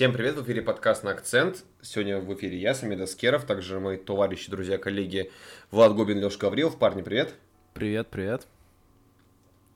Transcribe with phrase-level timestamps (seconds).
[0.00, 1.62] Всем привет, в эфире подкаст на акцент.
[1.82, 5.30] Сегодня в эфире я, Самид Аскеров, также мои товарищи, друзья, коллеги
[5.70, 6.78] Влад Губин, Леша Гаврилов.
[6.78, 7.34] Парни, привет.
[7.74, 8.46] Привет, привет.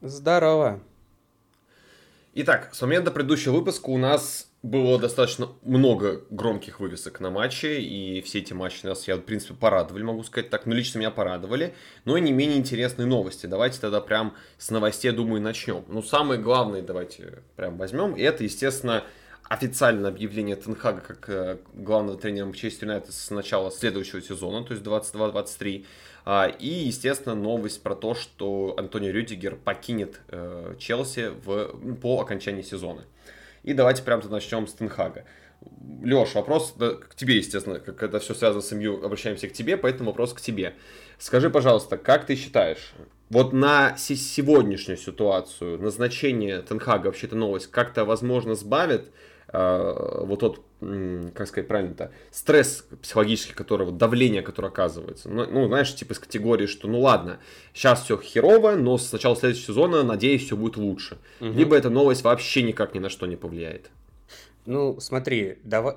[0.01, 0.81] Здорово.
[2.33, 8.23] Итак, с момента предыдущего выпуска у нас было достаточно много громких вывесок на матче, и
[8.23, 11.75] все эти матчи нас, я, в принципе, порадовали, могу сказать так, ну, лично меня порадовали,
[12.07, 13.45] но и не менее интересные новости.
[13.45, 15.85] Давайте тогда прям с новостей, думаю, начнем.
[15.89, 19.05] Ну, самые главные давайте прям возьмем, и это, естественно,
[19.49, 24.85] официальное объявление Тенхага как э, главного тренера Манчестер Юнайтед с начала следующего сезона, то есть
[24.85, 25.87] 22-23.
[26.27, 32.63] А, и, естественно, новость про то, что Антонио Рюдигер покинет э, Челси в, по окончании
[32.63, 33.05] сезона.
[33.63, 35.25] И давайте прямо начнем с Тенхага.
[36.03, 39.77] Леш, вопрос да, к тебе, естественно, как это все связано с МЮ, обращаемся к тебе,
[39.77, 40.75] поэтому вопрос к тебе.
[41.19, 42.93] Скажи, пожалуйста, как ты считаешь,
[43.31, 49.11] вот на сегодняшнюю ситуацию назначение Тенхага, вообще эта новость, как-то, возможно, сбавит
[49.55, 55.29] вот тот, как сказать правильно-то, стресс психологический, которого, давление, которое оказывается.
[55.29, 57.39] Ну, ну, знаешь, типа из категории, что ну ладно,
[57.73, 61.19] сейчас все херово, но с начала следующего сезона, надеюсь, все будет лучше.
[61.41, 61.51] Угу.
[61.51, 63.91] Либо эта новость вообще никак ни на что не повлияет.
[64.67, 65.95] Ну, смотри, давай,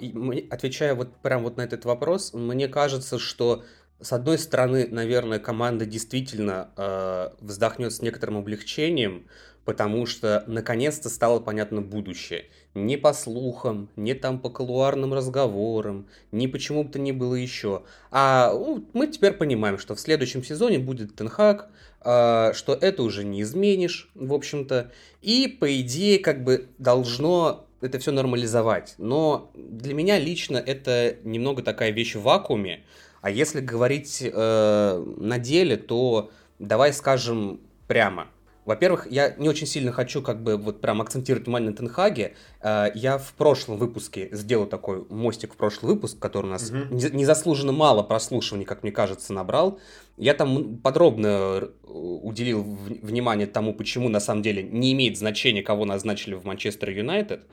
[0.49, 3.63] отвечая вот прям вот на этот вопрос, мне кажется, что
[3.99, 9.27] с одной стороны, наверное, команда действительно э, вздохнет с некоторым облегчением,
[9.65, 12.45] потому что наконец-то стало понятно будущее.
[12.77, 17.81] Не по слухам, не там по колуарным разговорам, не почему бы то ни было еще.
[18.11, 21.71] А ну, мы теперь понимаем, что в следующем сезоне будет Тенхак,
[22.05, 24.91] э, что это уже не изменишь, в общем-то.
[25.23, 28.93] И, по идее, как бы должно это все нормализовать.
[28.99, 32.83] Но для меня лично это немного такая вещь в вакууме.
[33.21, 38.27] А если говорить э, на деле, то давай скажем прямо–
[38.67, 42.35] во-первых, я не очень сильно хочу как бы вот прям акцентировать внимание на Тенхаге.
[42.61, 46.93] Э, я в прошлом выпуске сделал такой мостик в прошлый выпуск, который у нас угу.
[46.93, 49.79] незаслуженно мало прослушиваний, как мне кажется, набрал.
[50.17, 56.35] Я там подробно уделил внимание тому, почему на самом деле не имеет значения, кого назначили
[56.35, 57.45] в Манчестер Юнайтед.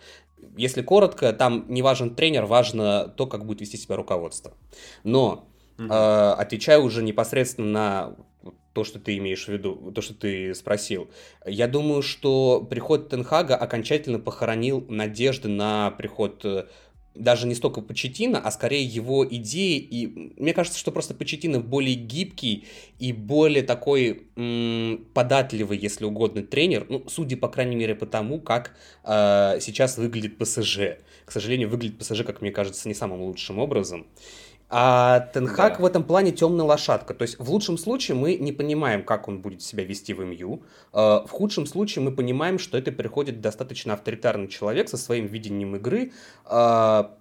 [0.57, 4.55] Если коротко, там не важен тренер, важно то, как будет вести себя руководство.
[5.05, 5.49] Но
[5.79, 8.17] э, отвечая уже непосредственно на
[8.75, 11.09] то, что ты имеешь в виду, то, что ты спросил.
[11.47, 16.67] Я думаю, что приход Тенхага окончательно похоронил надежды на приход э,
[17.15, 19.79] даже не столько Почетина, а скорее его идеи.
[19.79, 22.67] И мне кажется, что просто Почетина более гибкий
[22.99, 26.87] и более такой м- податливый, если угодно, тренер.
[26.89, 28.75] Ну, судя, по крайней мере, по тому, как
[29.05, 30.99] э, сейчас выглядит ПСЖ.
[31.25, 34.06] К сожалению, выглядит ПСЖ, как мне кажется, не самым лучшим образом.
[34.71, 35.83] А Тенхак да.
[35.83, 37.15] в этом плане темная лошадка.
[37.15, 40.63] То есть в лучшем случае мы не понимаем, как он будет себя вести в МЮ.
[40.93, 45.77] А, в худшем случае мы понимаем, что это приходит достаточно авторитарный человек со своим видением
[45.77, 46.13] игры.
[46.45, 47.17] А,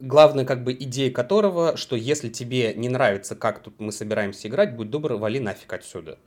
[0.00, 4.76] главная как бы идея которого, что если тебе не нравится, как тут мы собираемся играть,
[4.76, 6.18] будь добр, вали нафиг отсюда.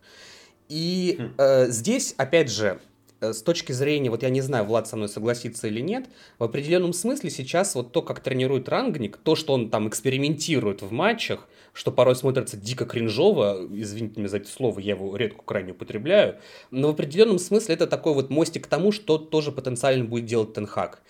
[0.69, 1.33] И хм.
[1.37, 2.79] э, здесь, опять же,
[3.21, 6.07] с точки зрения, вот я не знаю, Влад со мной согласится или нет,
[6.39, 10.91] в определенном смысле сейчас вот то, как тренирует Рангник, то, что он там экспериментирует в
[10.91, 15.71] матчах, что порой смотрится дико кринжово, извините меня за это слово, я его редко крайне
[15.71, 16.37] употребляю,
[16.71, 20.53] но в определенном смысле это такой вот мостик к тому, что тоже потенциально будет делать
[20.53, 21.01] Тенхак.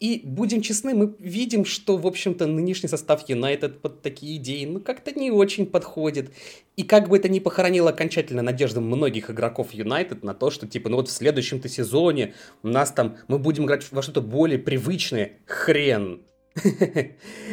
[0.00, 4.80] И будем честны, мы видим, что, в общем-то, нынешний состав Юнайтед под такие идеи, ну,
[4.80, 6.32] как-то не очень подходит.
[6.76, 10.88] И как бы это ни похоронило окончательно надежды многих игроков Юнайтед на то, что, типа,
[10.88, 15.32] ну вот в следующем-то сезоне у нас там, мы будем играть во что-то более привычное,
[15.44, 16.22] хрен.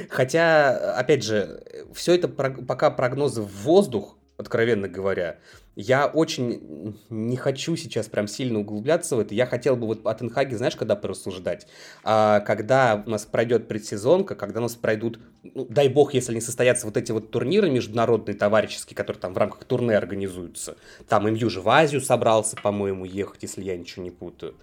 [0.09, 1.61] Хотя, опять же,
[1.93, 5.39] все это пока прогнозы в воздух, откровенно говоря.
[5.79, 9.35] Я очень не хочу сейчас прям сильно углубляться в это.
[9.35, 11.67] Я хотел бы вот от Инхаги, знаешь, когда порассуждать?
[12.03, 16.41] А, когда у нас пройдет предсезонка, когда у нас пройдут, ну, дай бог, если не
[16.41, 20.77] состоятся вот эти вот турниры международные, товарищеские, которые там в рамках турне организуются.
[21.07, 24.55] Там МЮ же в Азию собрался, по-моему, ехать, если я ничего не путаю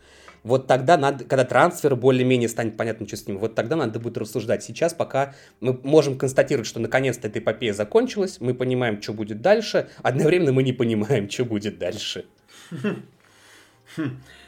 [0.44, 4.18] вот тогда надо, когда трансфер более-менее станет понятно, что с ним, вот тогда надо будет
[4.18, 4.62] рассуждать.
[4.62, 9.88] Сейчас пока мы можем констатировать, что наконец-то эта эпопея закончилась, мы понимаем, что будет дальше,
[10.02, 12.26] одновременно мы не понимаем, что будет дальше.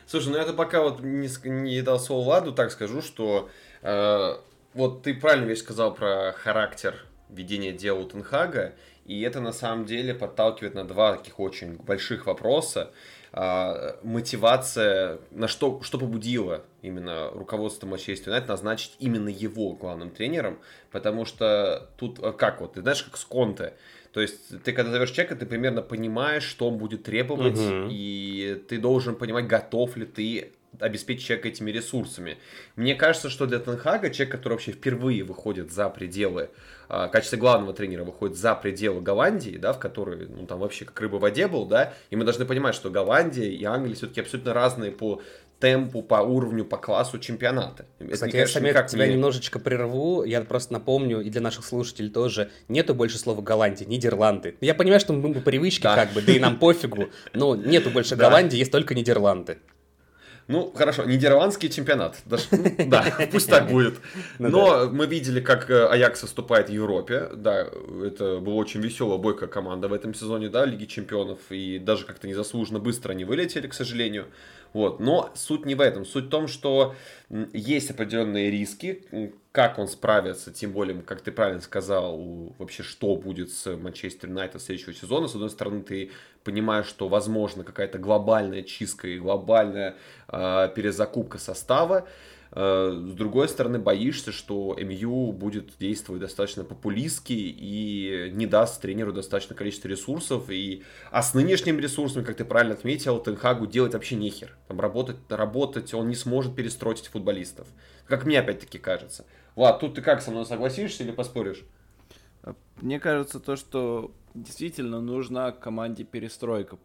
[0.07, 3.51] Слушай, ну это пока вот не, не дал слово Владу, так скажу, что
[3.83, 4.35] э,
[4.75, 6.95] вот ты правильно вещь сказал про характер
[7.29, 8.75] ведения дела у Тенхага,
[9.07, 12.93] и это на самом деле подталкивает на два таких очень больших вопроса.
[13.39, 20.59] А, мотивация, на что, что побудило именно руководство Манчестер Юнайтед назначить именно его главным тренером,
[20.91, 23.75] потому что тут а, как вот, ты знаешь, как с Конте,
[24.13, 27.89] то есть ты когда зовешь человека, ты примерно понимаешь, что он будет требовать, угу.
[27.91, 32.39] и ты должен понимать, готов ли ты обеспечить человека этими ресурсами.
[32.77, 36.51] Мне кажется, что для Тенхага, человек, который вообще впервые выходит за пределы,
[36.89, 40.85] а, в качестве главного тренера выходит за пределы Голландии, да, в которой, ну, там вообще
[40.85, 44.21] как рыба в воде был, да, и мы должны понимать, что Голландия и Англия все-таки
[44.21, 45.23] абсолютно разные по
[45.59, 47.87] темпу, по уровню, по классу чемпионата.
[47.99, 49.15] Кстати, Это, я сами тебя не...
[49.15, 54.57] немножечко прерву, я просто напомню, и для наших слушателей тоже, нету больше слова Голландия, Нидерланды.
[54.61, 55.95] Я понимаю, что мы по привычке да.
[55.95, 59.59] как бы, да и нам пофигу, но нету больше Голландии, есть только Нидерланды.
[60.49, 62.19] Ну, хорошо, нидерландский чемпионат.
[62.25, 62.45] Даже,
[62.87, 63.95] да, пусть так будет.
[64.39, 67.29] Ну Но мы видели, как э, Аякс выступает в Европе.
[67.35, 67.69] Да,
[68.05, 71.39] это была очень веселая, бойкая команда в этом сезоне, да, Лиги Чемпионов.
[71.51, 74.27] И даже как-то незаслуженно быстро они вылетели, к сожалению.
[74.73, 75.01] Вот.
[75.01, 76.05] Но суть не в этом.
[76.05, 76.95] Суть в том, что
[77.53, 79.05] есть определенные риски,
[79.57, 84.61] как он справится, тем более, как ты правильно сказал, вообще что будет с Манчестер Юнайтед
[84.61, 85.29] следующего сезона.
[85.29, 86.11] С одной стороны, ты
[86.45, 89.97] понимаешь, что возможно какая-то глобальная чистка и глобальная
[90.29, 92.07] э, перезакупка состава.
[92.53, 99.57] С другой стороны, боишься, что МЮ будет действовать достаточно популистски и не даст тренеру достаточное
[99.57, 100.49] количество ресурсов.
[100.49, 100.83] И...
[101.11, 104.57] А с нынешними ресурсами, как ты правильно отметил, Тенхагу делать вообще нехер.
[104.69, 107.67] Там работать, работать он не сможет перестроить футболистов.
[108.07, 109.27] Как мне опять-таки кажется.
[109.55, 111.65] Влад, тут ты как со мной согласишься или поспоришь?
[112.81, 116.79] Мне кажется, то, что действительно нужна команде перестройка.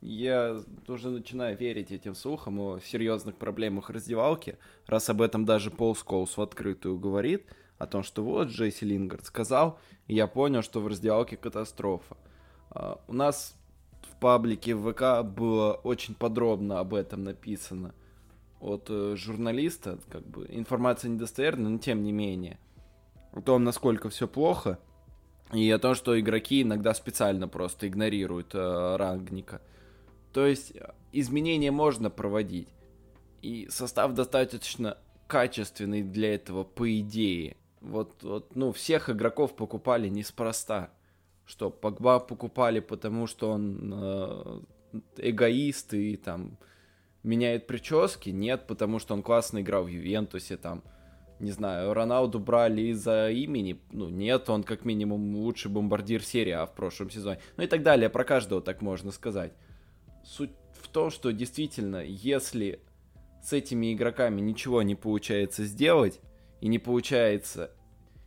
[0.00, 5.96] Я уже начинаю верить этим слухам о серьезных проблемах раздевалки, раз об этом даже Пол
[5.96, 7.46] Скоус в открытую говорит,
[7.78, 12.16] о том, что вот Джейси Лингард сказал, и я понял, что в раздевалке катастрофа.
[12.70, 13.56] Uh, у нас
[14.02, 17.94] в паблике ВК было очень подробно об этом написано
[18.60, 22.58] от э, журналиста, как бы информация недостоверная, но тем не менее.
[23.32, 24.78] О том, насколько все плохо,
[25.52, 29.60] и о том, что игроки иногда специально просто игнорируют э, рангника.
[30.36, 32.68] То есть э, изменения можно проводить.
[33.40, 37.56] И состав достаточно качественный для этого, по идее.
[37.80, 40.90] Вот, вот ну, всех игроков покупали неспроста.
[41.46, 44.60] Что, Погба покупали, потому что он э,
[45.16, 46.58] эгоист и там
[47.22, 48.28] меняет прически?
[48.28, 50.82] Нет, потому что он классно играл в Ювентусе, там,
[51.40, 56.66] не знаю, Роналду брали из-за имени, ну, нет, он как минимум лучший бомбардир серии А
[56.66, 59.54] в прошлом сезоне, ну и так далее, про каждого так можно сказать.
[60.26, 60.50] Суть
[60.82, 62.80] в том, что действительно, если
[63.42, 66.20] с этими игроками ничего не получается сделать,
[66.60, 67.70] и не получается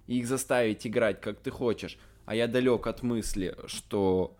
[0.07, 4.38] их заставить играть как ты хочешь, а я далек от мысли, что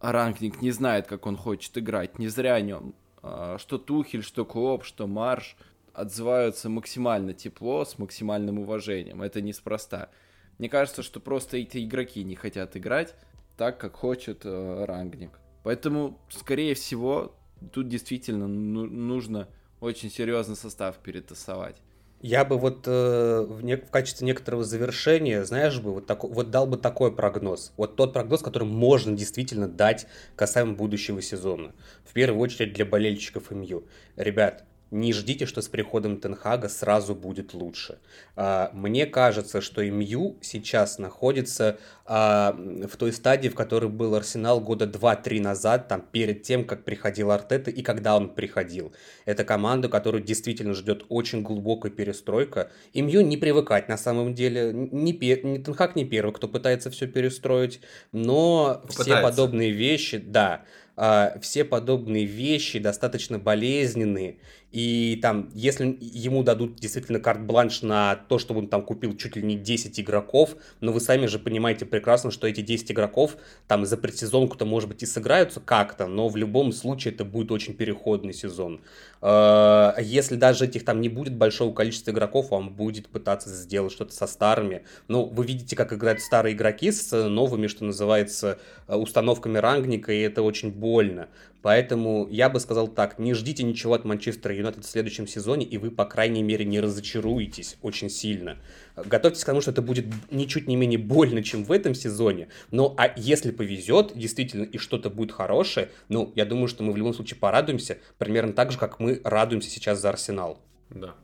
[0.00, 4.44] Рангник не знает, как он хочет играть, не зря о нем а, что Тухель, что
[4.44, 5.56] Клоп, что Марш
[5.92, 9.22] отзываются максимально тепло, с максимальным уважением.
[9.22, 10.10] Это неспроста.
[10.58, 13.14] Мне кажется, что просто эти игроки не хотят играть
[13.56, 15.38] так, как хочет э, Рангник.
[15.62, 17.34] Поэтому, скорее всего,
[17.72, 19.48] тут действительно ну, нужно
[19.80, 21.76] очень серьезный состав перетасовать.
[22.20, 26.50] Я бы вот э, в, не, в качестве некоторого завершения, знаешь бы, вот, так, вот
[26.50, 27.72] дал бы такой прогноз.
[27.76, 31.74] Вот тот прогноз, который можно действительно дать касаемо будущего сезона.
[32.04, 33.84] В первую очередь для болельщиков МЮ.
[34.16, 37.98] Ребят, не ждите, что с приходом Тенхага сразу будет лучше.
[38.36, 44.60] А, мне кажется, что МЮ сейчас находится а, в той стадии, в которой был Арсенал
[44.60, 48.92] года 2-3 назад, там, перед тем, как приходил Артета и когда он приходил.
[49.26, 52.70] Это команда, которую действительно ждет очень глубокая перестройка.
[52.94, 54.72] МЮ не привыкать на самом деле.
[54.72, 57.80] Не, не Тенхаг не первый, кто пытается все перестроить,
[58.12, 59.02] но Попытается.
[59.02, 60.64] все подобные вещи, да,
[61.00, 64.38] а, все подобные вещи достаточно болезненные,
[64.72, 69.42] и там, если ему дадут действительно карт-бланш на то, чтобы он там купил чуть ли
[69.42, 73.36] не 10 игроков, но вы сами же понимаете прекрасно, что эти 10 игроков
[73.68, 77.74] там за предсезонку-то, может быть, и сыграются как-то, но в любом случае это будет очень
[77.74, 78.80] переходный сезон.
[79.20, 84.12] А, если даже этих там не будет большого количества игроков, он будет пытаться сделать что-то
[84.12, 84.84] со старыми.
[85.08, 90.42] Ну, вы видите, как играют старые игроки с новыми, что называется, установками рангника, и это
[90.42, 91.28] очень больно.
[91.62, 95.76] Поэтому я бы сказал так, не ждите ничего от Манчестера Юнайтед в следующем сезоне, и
[95.76, 98.58] вы, по крайней мере, не разочаруетесь очень сильно.
[98.96, 102.48] Готовьтесь к тому, что это будет ничуть не менее больно, чем в этом сезоне.
[102.70, 106.96] Но а если повезет, действительно, и что-то будет хорошее, ну, я думаю, что мы в
[106.96, 110.60] любом случае порадуемся, примерно так же, как мы радуемся сейчас за Арсенал.
[110.90, 111.14] Да.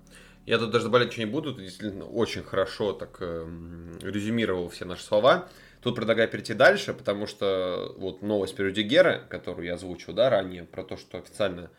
[0.47, 3.47] Я тут даже добавлять ничего не буду, ты действительно очень хорошо так э,
[4.03, 5.49] резюмировал все наши слова.
[5.85, 10.64] Тут предлагаю перейти дальше, потому что вот новость про Рюдигера, которую я озвучил да, ранее,
[10.64, 11.71] про то, что официально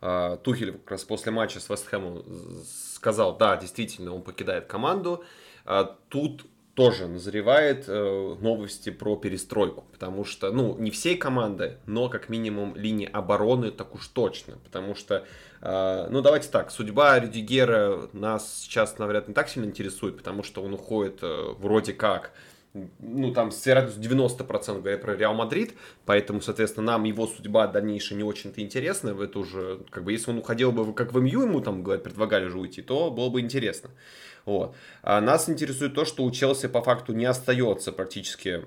[0.00, 2.24] э, Тухель как раз после матча с Вестхэмом
[2.64, 5.22] сказал, да, действительно, он покидает команду.
[5.64, 12.08] Э, тут тоже назревает э, новости про перестройку, потому что, ну, не всей команды, но
[12.08, 15.24] как минимум линии обороны так уж точно, потому что,
[15.60, 20.64] э, ну, давайте так, судьба Рюдигера нас сейчас, наверное, не так сильно интересует, потому что
[20.64, 22.32] он уходит э, вроде как
[22.74, 25.74] ну, там, с вероятностью 90% говорят про Реал Мадрид,
[26.06, 30.38] поэтому, соответственно, нам его судьба дальнейшая не очень-то интересна, это уже, как бы, если он
[30.38, 33.90] уходил бы, как в МЮ ему там, говорят, предлагали же уйти, то было бы интересно.
[34.44, 34.74] Вот.
[35.02, 38.64] А нас интересует то, что у Челси по факту не остается практически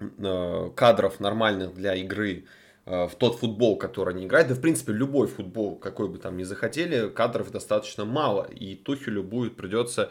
[0.00, 2.46] э, кадров нормальных для игры
[2.86, 4.48] э, в тот футбол, который они играют.
[4.48, 8.44] Да, в принципе, любой футбол, какой бы там ни захотели, кадров достаточно мало.
[8.44, 10.10] И Тухелю будет придется,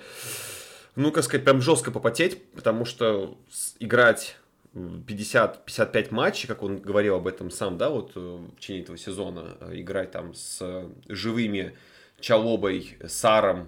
[0.95, 3.37] ну, как сказать, прям жестко попотеть, потому что
[3.79, 4.37] играть
[4.73, 9.57] 50-55 матчей, как он говорил об этом сам, да, вот э, в течение этого сезона,
[9.71, 10.61] играть там с
[11.07, 11.75] живыми
[12.19, 13.67] Чалобой, Саром,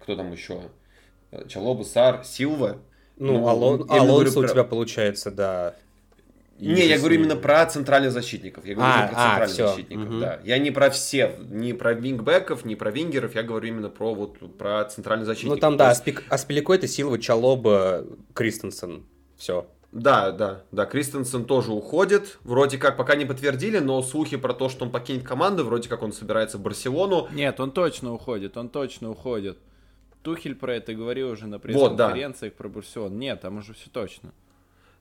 [0.00, 0.62] кто там еще?
[1.48, 2.78] Чалоба, Сар, Силва.
[3.16, 5.76] Ну, ну Алон, Алонсо у тебя получается, да.
[6.62, 8.64] Не, я говорю именно про центральных защитников.
[8.64, 10.20] Я говорю а, про центральных а, защитников, угу.
[10.20, 10.40] да.
[10.44, 14.38] Я не про все, не про вингбеков, не про вингеров, я говорю именно про вот
[14.56, 15.56] про центральных защитников.
[15.56, 16.02] Ну там, да, есть...
[16.28, 19.04] Аспилико это Силва, Чалоба, Кристенсен.
[19.36, 19.66] Все.
[19.90, 22.38] Да, да, да, Кристенсен тоже уходит.
[22.44, 26.02] Вроде как пока не подтвердили, но слухи про то, что он покинет команду, вроде как
[26.02, 27.28] он собирается в Барселону.
[27.32, 29.58] Нет, он точно уходит, он точно уходит.
[30.22, 32.62] Тухель про это говорил уже на пресс-конференциях вот, да.
[32.62, 33.16] про Барселону.
[33.16, 34.32] Нет, там уже все точно.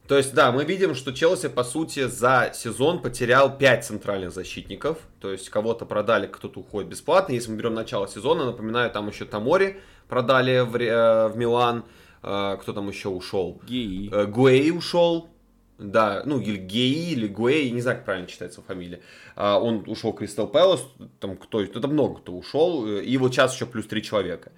[0.08, 4.98] То есть, да, мы видим, что Челси, по сути, за сезон потерял 5 центральных защитников.
[5.22, 7.34] То есть, кого-то продали, кто-то уходит бесплатно.
[7.34, 9.80] Если мы берем начало сезона, напоминаю, там еще Тамори
[10.10, 11.86] продали в, э, в Милан.
[12.24, 13.62] Э, кто там еще ушел?
[13.66, 14.10] Гей.
[14.12, 15.30] Э, Гуэй ушел.
[15.78, 19.02] Да, ну, или Геи, или Гуэй, не знаю, как правильно читается фамилия.
[19.36, 20.86] А, он ушел в Кристал Пэлас,
[21.20, 24.52] там кто, это много кто ушел, и вот сейчас еще плюс три человека.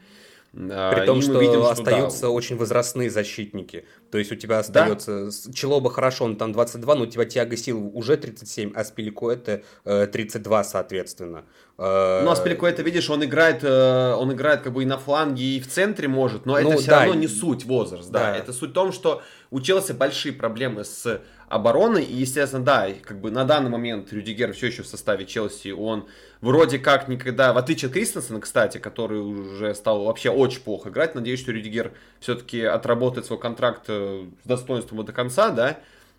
[0.56, 2.32] А, При том, что видим, остаются что, да.
[2.32, 3.86] очень возрастные защитники.
[4.12, 5.26] То есть у тебя остается...
[5.26, 5.54] Да?
[5.54, 9.64] Челоба хорошо, он там 22, но у тебя Тиаго Сил уже 37, а Спилико это
[9.84, 11.46] э, 32, соответственно.
[11.86, 14.98] Э, ну, а Спилико это, видишь, он играет, э, он играет как бы и на
[14.98, 17.00] фланге, и в центре может, но ну, это все да.
[17.00, 18.10] равно не суть возраст.
[18.10, 18.20] Да.
[18.32, 18.38] да.
[18.38, 19.22] Это суть в том, что
[19.52, 24.54] у Челси большие проблемы с обороной, и, естественно, да, как бы на данный момент Рюдигер
[24.54, 26.08] все еще в составе Челси, он
[26.40, 31.16] вроде как никогда, в отличие от Кристенсена, кстати, который уже стал вообще очень плохо играть,
[31.16, 35.76] надеюсь, что Рюдигер все-таки отработает свой контракт э, с достоинством до конца, да, э,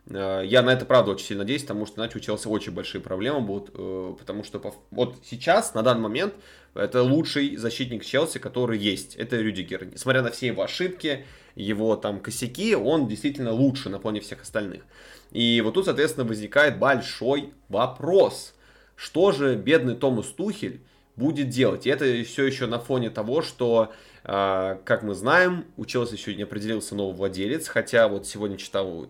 [0.06, 3.40] я на это, правда, очень сильно надеюсь, потому что иначе у Челси очень большие проблемы
[3.40, 6.34] будут, э, потому что вот сейчас, на данный момент,
[6.74, 9.16] это лучший защитник Челси, который есть.
[9.16, 9.86] Это Рюдигер.
[9.86, 14.82] Несмотря на все его ошибки, его там косяки, он действительно лучше на фоне всех остальных.
[15.30, 18.54] И вот тут, соответственно, возникает большой вопрос.
[18.96, 20.80] Что же бедный Томас Тухель
[21.16, 21.86] будет делать?
[21.86, 23.94] И это все еще на фоне того, что, э,
[24.24, 29.06] как мы знаем, у Челси еще не определился новый владелец, хотя вот сегодня читал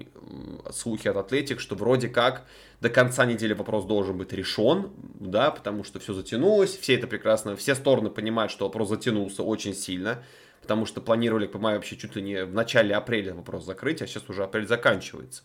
[0.72, 2.44] слухи от Атлетик, что вроде как
[2.80, 4.90] до конца недели вопрос должен быть решен,
[5.20, 9.74] да, потому что все затянулось, все это прекрасно, все стороны понимают, что вопрос затянулся очень
[9.74, 10.22] сильно,
[10.60, 14.28] потому что планировали, по-моему, вообще чуть ли не в начале апреля вопрос закрыть, а сейчас
[14.28, 15.44] уже апрель заканчивается.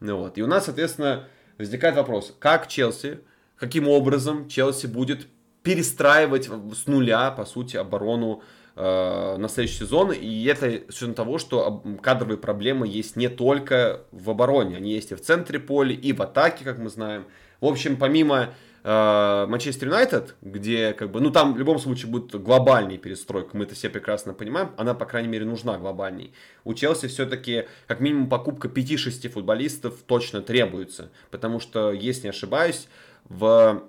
[0.00, 0.36] Ну, вот.
[0.36, 3.20] И у нас, соответственно, возникает вопрос, как Челси
[3.56, 5.26] каким образом Челси будет
[5.62, 8.42] перестраивать с нуля, по сути, оборону
[8.76, 10.12] э, на следующий сезон.
[10.12, 15.12] И это с учетом того, что кадровые проблемы есть не только в обороне, они есть
[15.12, 17.24] и в центре поля, и в атаке, как мы знаем.
[17.60, 18.50] В общем, помимо
[18.84, 23.64] э, Манчестер Юнайтед, где, как бы, ну, там в любом случае будет глобальный перестройка, мы
[23.64, 26.32] это все прекрасно понимаем, она, по крайней мере, нужна глобальней.
[26.64, 32.88] У Челси все-таки, как минимум, покупка 5-6 футболистов точно требуется, потому что, если не ошибаюсь,
[33.24, 33.82] в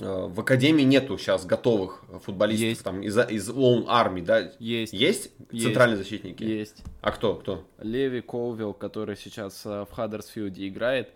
[0.00, 2.84] в академии нету сейчас готовых футболистов есть.
[2.84, 4.52] там из, из Lone Army, да?
[4.58, 4.92] Есть.
[4.92, 6.44] Есть центральные защитники?
[6.44, 6.82] Есть.
[7.00, 7.34] А кто?
[7.34, 7.64] Кто?
[7.80, 11.10] Леви Коувилл, который сейчас э, в Хаддерсфилде играет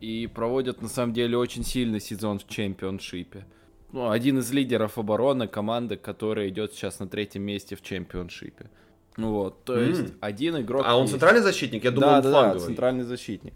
[0.00, 3.44] и проводит на самом деле очень сильный сезон в чемпионшипе.
[3.92, 8.70] Ну, один из лидеров обороны команды, которая идет сейчас на третьем месте в чемпионшипе.
[9.16, 10.16] Ну вот, то есть mm.
[10.20, 10.82] один игрок.
[10.84, 11.12] А он есть.
[11.12, 11.84] центральный защитник?
[11.84, 12.60] Я думал, да, он да, фланговый.
[12.60, 13.54] Да, центральный защитник.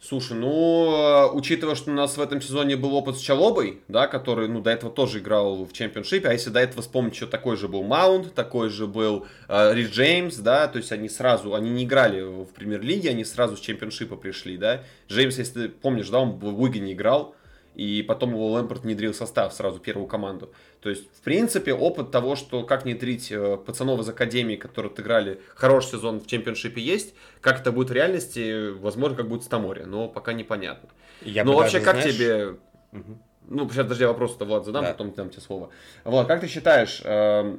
[0.00, 4.06] Слушай, ну, э, учитывая, что у нас в этом сезоне был опыт с Чалобой, да,
[4.06, 7.56] который, ну, до этого тоже играл в чемпионшипе, а если до этого вспомнить, что такой
[7.56, 11.70] же был Маунт, такой же был э, Рид Джеймс, да, то есть они сразу, они
[11.70, 14.84] не играли в премьер-лиге, они сразу с чемпионшипа пришли, да.
[15.08, 17.34] Джеймс, если ты помнишь, да, он в Уигане играл,
[17.74, 20.52] и потом его Лэмпорт внедрил состав сразу первую команду.
[20.80, 25.40] То есть, в принципе, опыт того, что как внедрить э, пацанов из Академии, которые отыграли
[25.54, 29.82] хороший сезон в чемпионшипе есть, как это будет в реальности, возможно, как будет с Тамори,
[29.82, 30.88] но пока непонятно.
[31.22, 32.14] Я но вообще, как знаешь...
[32.14, 32.56] тебе...
[32.92, 33.18] Угу.
[33.50, 34.92] Ну, сейчас, подожди, вопрос-то, Влад, задам, да.
[34.92, 35.70] потом дам тебе слово.
[36.04, 37.56] Влад, как ты считаешь, э,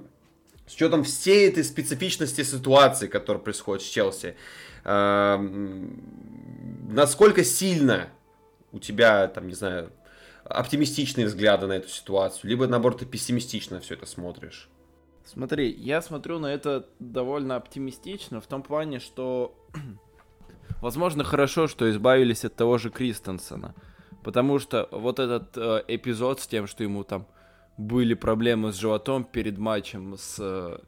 [0.65, 4.35] с учетом всей этой специфичности ситуации, которая происходит с Челси,
[4.85, 5.37] э,
[6.89, 8.09] насколько сильно
[8.71, 9.91] у тебя, там, не знаю,
[10.49, 14.69] оптимистичные взгляды на эту ситуацию, либо, наоборот, ты пессимистично все это смотришь?
[15.23, 19.55] Смотри, я смотрю на это довольно оптимистично, в том плане, что,
[20.81, 23.75] возможно, хорошо, что избавились от того же Кристенсена,
[24.23, 27.27] потому что вот этот э, эпизод с тем, что ему там
[27.77, 30.79] были проблемы с животом перед матчем с, э,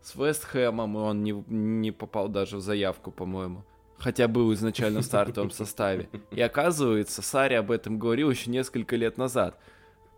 [0.00, 3.64] с Вестхэмом, и он не, не попал даже в заявку, по-моему.
[4.02, 6.08] Хотя был изначально в стартовом составе.
[6.32, 9.56] И оказывается, Сари об этом говорил еще несколько лет назад.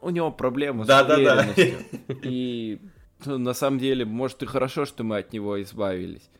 [0.00, 1.78] У него проблемы да, с да, уверенностью.
[2.08, 2.14] Да.
[2.22, 2.80] И
[3.26, 6.30] ну, на самом деле, может и хорошо, что мы от него избавились.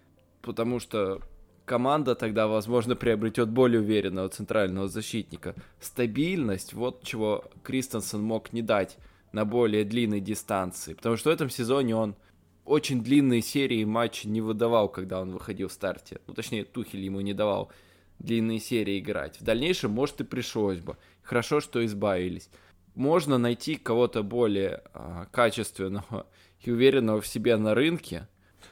[0.41, 1.21] Потому что
[1.67, 5.55] команда тогда, возможно, приобретет более уверенного центрального защитника.
[5.81, 8.97] Стабильность, вот чего Кристенсен мог не дать
[9.33, 10.95] на более длинной дистанции.
[10.95, 12.15] Потому что в этом сезоне он
[12.65, 16.21] очень длинные серии матчей не выдавал, когда он выходил в старте.
[16.27, 17.71] Ну, точнее, Тухель ему не давал
[18.19, 19.41] длинные серии играть.
[19.41, 20.97] В дальнейшем, может, и пришлось бы.
[21.23, 22.49] Хорошо, что избавились.
[22.95, 26.27] Можно найти кого-то более а, качественного
[26.61, 28.29] и уверенного в себе на рынке.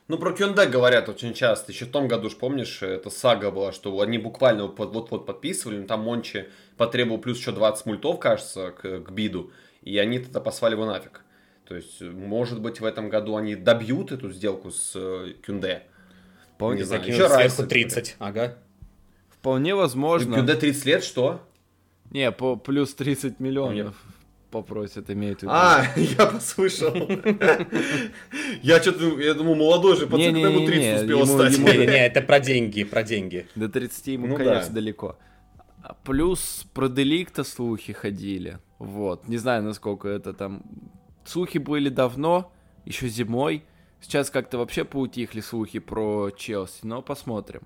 [0.08, 1.72] Ну, про Кюнде говорят очень часто.
[1.72, 6.02] Еще в том году, ж помнишь, это сага была, что они буквально вот-вот подписывали, там
[6.02, 10.86] Мончи потребовал плюс еще 20 мультов, кажется, к, к биду и они тогда послали его
[10.86, 11.24] нафиг.
[11.66, 15.84] То есть, может быть, в этом году они добьют эту сделку с э, Кюнде.
[16.54, 18.58] Вполне не знаю, еще сверху 30, ага.
[19.30, 20.36] Вполне возможно.
[20.36, 21.40] Кюнде 30 лет, что?
[22.10, 23.96] Не, по плюс 30 миллионов
[24.52, 25.52] попросят, имеет в виду.
[25.52, 26.94] А, я послышал.
[28.62, 31.58] Я что-то, я думал, молодой же пацан, когда ему 30 успел стать.
[31.58, 33.46] Не, не, это про деньги, про деньги.
[33.56, 35.16] До 30 ему, ну конечно, далеко.
[35.82, 38.58] А плюс про Деликта слухи ходили.
[38.78, 39.26] Вот.
[39.26, 40.62] Не знаю, насколько это там...
[41.24, 42.52] Слухи были давно,
[42.84, 43.64] еще зимой.
[44.00, 47.62] Сейчас как-то вообще поутихли слухи про Челси, но посмотрим.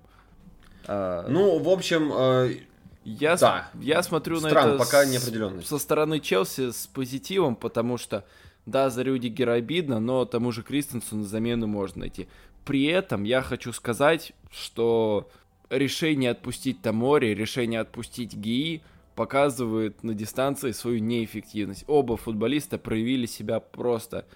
[0.85, 1.27] А...
[1.27, 2.57] Ну, в общем, э...
[3.03, 3.69] я, да.
[3.81, 5.67] я смотрю Странно, на это пока с...
[5.67, 8.23] со стороны Челси с позитивом, потому что,
[8.65, 12.27] да, за Рюдигера обидно, но тому же Кристенсу на замену можно найти.
[12.65, 15.29] При этом я хочу сказать, что
[15.69, 18.83] решение отпустить Тамори, решение отпустить ГИИ
[19.17, 21.83] показывают на дистанции свою неэффективность.
[21.87, 24.27] Оба футболиста проявили себя просто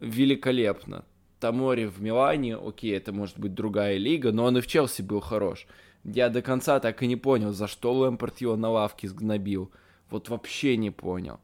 [0.00, 1.04] великолепно.
[1.38, 5.20] Тамори в Милане, окей, это может быть другая лига, но он и в Челси был
[5.20, 5.68] хорош.
[6.02, 9.70] Я до конца так и не понял, за что Лэмпорт его на лавке сгнобил.
[10.10, 11.38] Вот вообще не понял.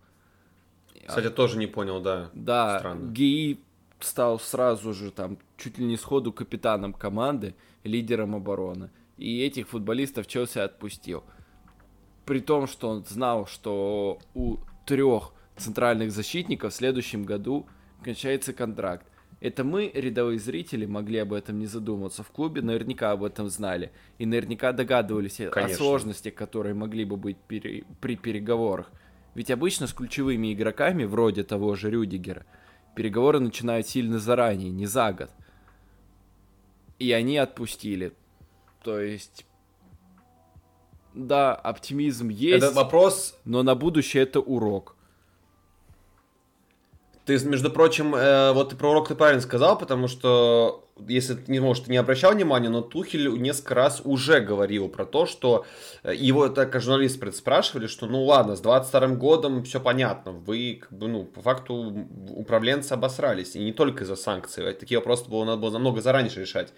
[1.07, 2.31] Кстати, тоже не понял, да.
[2.35, 3.13] Да, Странно.
[3.13, 3.61] ГИИ
[4.01, 10.27] стал сразу же там чуть ли не сходу капитаном команды, лидером обороны и этих футболистов
[10.27, 11.25] Челси отпустил.
[12.27, 17.67] При том, что он знал, что у трех центральных защитников в следующем году
[18.03, 19.07] кончается контракт.
[19.41, 22.23] Это мы, рядовые зрители, могли об этом не задуматься.
[22.23, 23.93] В клубе наверняка об этом знали.
[24.19, 25.63] И наверняка догадывались Конечно.
[25.63, 27.85] о сложностях, которые могли бы быть пере...
[28.01, 28.91] при переговорах.
[29.35, 32.47] Ведь обычно с ключевыми игроками, вроде того же Рюдигера,
[32.95, 35.31] переговоры начинают сильно заранее, не за год.
[36.99, 38.15] И они отпустили.
[38.83, 39.46] То есть,
[41.17, 42.63] да, оптимизм есть.
[42.63, 43.35] Это вопрос...
[43.45, 44.95] Но на будущее это урок.
[47.25, 51.59] Ты, между прочим, э, вот ты про урок ты правильно сказал, потому что, если не
[51.59, 55.67] может, ты не обращал внимания, но Тухель несколько раз уже говорил про то, что
[56.05, 60.79] э, его так как журналисты спрашивали, что ну ладно, с 22 годом все понятно, вы
[60.81, 65.29] как бы, ну, по факту управленцы обосрались, и не только из-за санкций, а такие вопросы
[65.29, 66.73] было, надо было намного заранее решать.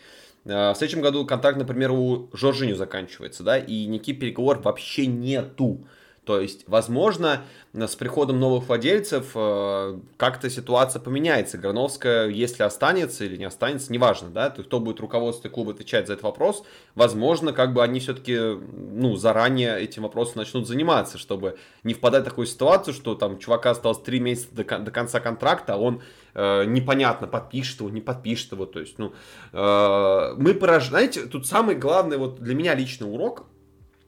[0.44, 5.84] Э, в следующем году контракт, например, у Жоржиню заканчивается, да, и никаких переговоров вообще нету.
[6.28, 7.40] То есть, возможно,
[7.72, 11.56] с приходом новых владельцев э, как-то ситуация поменяется.
[11.56, 16.12] Грановская, если останется или не останется, неважно, да, то кто будет руководство клуба отвечать за
[16.12, 21.94] этот вопрос, возможно, как бы они все-таки, ну, заранее этим вопросом начнут заниматься, чтобы не
[21.94, 25.76] впадать в такую ситуацию, что там чувака осталось три месяца до, до конца контракта, а
[25.78, 26.02] он
[26.38, 29.12] э, непонятно подпишет его, не подпишет его, то есть, ну,
[29.52, 33.46] э, мы поражаем, знаете, тут самый главный вот для меня личный урок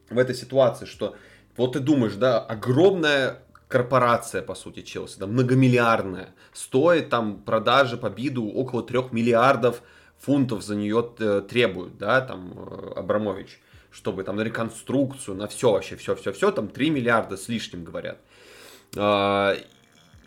[0.09, 1.15] в этой ситуации, что
[1.57, 8.09] вот ты думаешь, да, огромная корпорация, по сути, Челси, да, многомиллиардная, стоит там продажи по
[8.09, 9.81] биду около трех миллиардов
[10.17, 13.59] фунтов за нее э, требуют, да, там, э, Абрамович,
[13.91, 17.83] чтобы там на реконструкцию, на все вообще, все, все, все, там 3 миллиарда с лишним
[17.83, 18.19] говорят.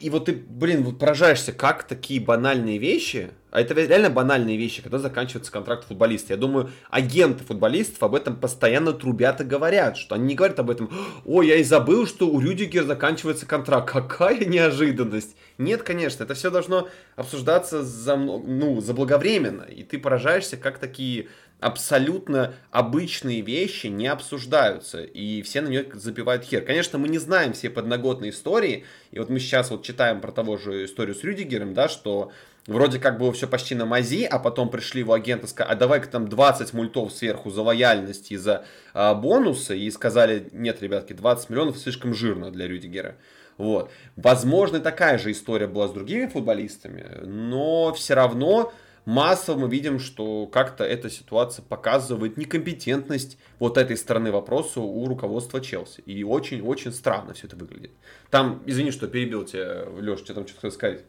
[0.04, 4.82] И вот ты, блин, вот поражаешься, как такие банальные вещи, а это реально банальные вещи,
[4.82, 6.32] когда заканчивается контракт футболиста.
[6.32, 10.70] Я думаю, агенты футболистов об этом постоянно трубят и говорят, что они не говорят об
[10.70, 10.90] этом,
[11.24, 13.88] ой, я и забыл, что у Рюдигера заканчивается контракт.
[13.88, 15.36] Какая неожиданность.
[15.56, 21.28] Нет, конечно, это все должно обсуждаться за, ну, заблаговременно, и ты поражаешься, как такие
[21.60, 26.62] абсолютно обычные вещи не обсуждаются, и все на нее забивают хер.
[26.64, 30.56] Конечно, мы не знаем все подноготные истории, и вот мы сейчас вот читаем про того
[30.56, 32.32] же историю с Рюдигером, да, что
[32.66, 36.08] вроде как было все почти на мази, а потом пришли его агенты, сказали, а давай-ка
[36.08, 41.50] там 20 мультов сверху за лояльность и за а, бонусы, и сказали, нет, ребятки, 20
[41.50, 43.16] миллионов слишком жирно для Рюдигера.
[43.56, 43.90] Вот.
[44.16, 48.72] Возможно, такая же история была с другими футболистами, но все равно
[49.04, 55.60] массово мы видим, что как-то эта ситуация показывает некомпетентность вот этой стороны вопроса у руководства
[55.60, 56.00] Челси.
[56.00, 57.92] И очень-очень странно все это выглядит.
[58.30, 61.04] Там, извини, что перебил тебя, Леш, что там что-то сказать?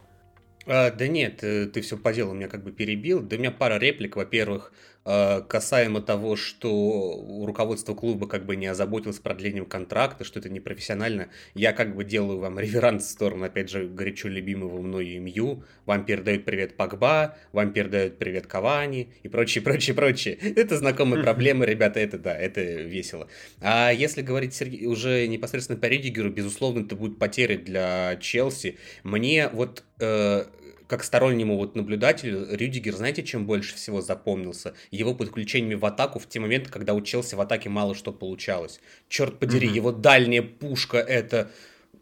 [0.68, 3.22] А, да нет, э, ты все по делу меня как бы перебил.
[3.22, 4.16] Да у меня пара реплик.
[4.16, 4.74] Во-первых,
[5.06, 11.74] касаемо того, что руководство клуба как бы не озаботилось продлением контракта, что это непрофессионально, я
[11.74, 15.64] как бы делаю вам реверанс в сторону, опять же, горячо любимого мною МЮ.
[15.86, 20.36] Вам передают привет Пакба, вам передают привет Кавани и прочее, прочее, прочее.
[20.56, 23.28] Это знакомые проблемы, ребята, это да, это весело.
[23.62, 28.78] А если говорить Сергей, уже непосредственно по Ридигеру, безусловно, это будет потеря для Челси.
[29.04, 30.46] Мне вот э,
[30.88, 34.74] как стороннему вот наблюдателю, Рюдигер, знаете, чем больше всего запомнился?
[34.92, 38.80] Его подключениями в атаку в те моменты, когда у Челси в атаке мало что получалось.
[39.10, 39.76] Черт подери, mm-hmm.
[39.76, 41.52] его дальняя пушка это...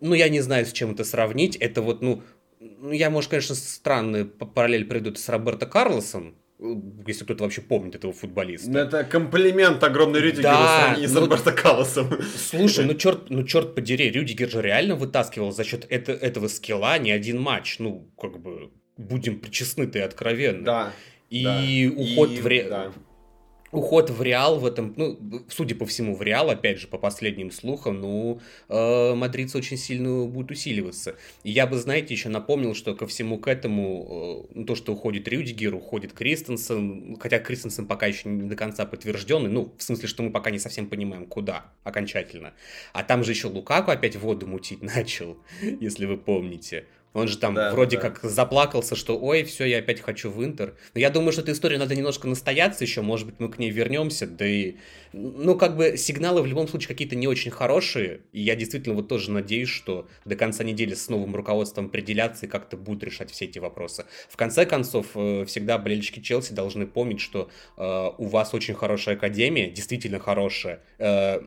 [0.01, 1.55] Ну, я не знаю, с чем это сравнить.
[1.55, 2.23] Это вот, ну,
[2.59, 6.35] ну я, может, конечно, странный параллель приведу с Роберто Карлосом,
[7.05, 8.69] если кто-то вообще помнит этого футболиста.
[8.69, 12.07] Ну, это комплимент огромный Рюдигеру да, с ну, Роберто Карлосом.
[12.35, 16.97] Слушай, ну черт, ну черт подери, Рюдигер же реально вытаскивал за счет это, этого скилла
[16.99, 17.79] не один матч.
[17.79, 20.63] Ну, как бы, будем причестны-то и откровенно.
[20.63, 20.93] Да.
[21.29, 22.01] И да.
[22.01, 22.47] уход и, в...
[22.47, 22.69] Ре...
[22.69, 22.93] Да
[23.73, 27.51] уход в Реал в этом, ну, судя по всему, в Реал, опять же, по последним
[27.51, 31.15] слухам, ну, э, мадридцы очень сильно будут усиливаться.
[31.43, 35.27] И я бы, знаете, еще напомнил, что ко всему к этому, э, то, что уходит
[35.27, 40.23] Рюдигер, уходит Кристенсен, хотя Кристенсен пока еще не до конца подтвержденный, ну, в смысле, что
[40.23, 42.53] мы пока не совсем понимаем, куда окончательно.
[42.93, 46.85] А там же еще Лукаку опять воду мутить начал, если вы помните.
[47.13, 48.09] Он же там да, вроде да.
[48.09, 50.75] как заплакался, что ой, все, я опять хочу в Интер.
[50.93, 53.69] Но я думаю, что этой истории надо немножко настояться еще, может быть, мы к ней
[53.69, 54.75] вернемся, да и
[55.13, 58.21] ну, как бы сигналы в любом случае какие-то не очень хорошие.
[58.31, 62.49] И я действительно вот тоже надеюсь, что до конца недели с новым руководством определяться и
[62.49, 64.05] как-то будут решать все эти вопросы.
[64.27, 69.15] В конце концов, э, всегда болельщики Челси должны помнить, что э, у вас очень хорошая
[69.15, 70.81] академия, действительно хорошая.
[70.97, 71.39] Э,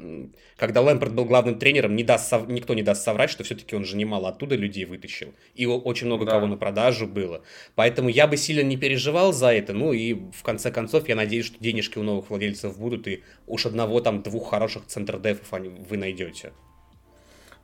[0.57, 3.97] когда Лэмпорт был главным тренером, не даст никто не даст соврать, что все-таки он же
[3.97, 5.35] немало оттуда людей вытащил.
[5.57, 6.33] И очень много да.
[6.33, 7.43] кого на продажу было.
[7.75, 9.73] Поэтому я бы сильно не переживал за это.
[9.73, 13.67] Ну и в конце концов, я надеюсь, что денежки у новых владельцев будут, и уж
[13.67, 16.53] одного там двух хороших центр-дефов вы найдете.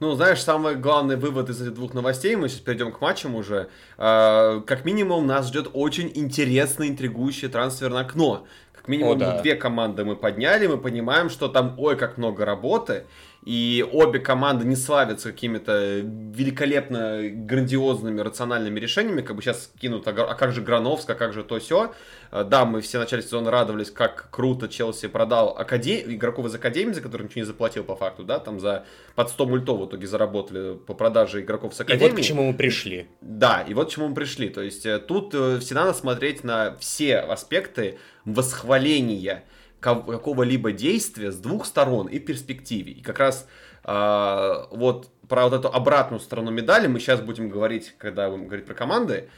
[0.03, 3.69] Ну, знаешь, самый главный вывод из этих двух новостей, мы сейчас перейдем к матчам уже.
[3.99, 8.45] Э, как минимум, нас ждет очень интересное, интригующее трансферное окно.
[8.73, 9.41] Как минимум, О, да.
[9.41, 13.05] две команды мы подняли, мы понимаем, что там, ой, как много работы
[13.45, 20.13] и обе команды не славятся какими-то великолепно грандиозными рациональными решениями, как бы сейчас кинут, а
[20.13, 21.93] как же Грановск, а как же то все.
[22.31, 26.13] Э, да, мы все в начале сезона радовались, как круто Челси продал академ...
[26.13, 28.85] игроков из Академии, за которых ничего не заплатил по факту, да, там за
[29.17, 32.07] под 100 мультов в итоге заработали по продаже игроков с Академии.
[32.07, 33.09] И вот к чему мы пришли.
[33.21, 34.51] Да, и вот к чему мы пришли.
[34.51, 39.43] То есть э, тут э, всегда надо смотреть на все аспекты восхваления
[39.83, 42.93] какого-либо действия с двух сторон и перспективе.
[42.93, 43.47] И как раз
[43.85, 48.65] э, вот про вот эту обратную сторону медали мы сейчас будем говорить, когда будем говорить
[48.65, 49.29] про команды.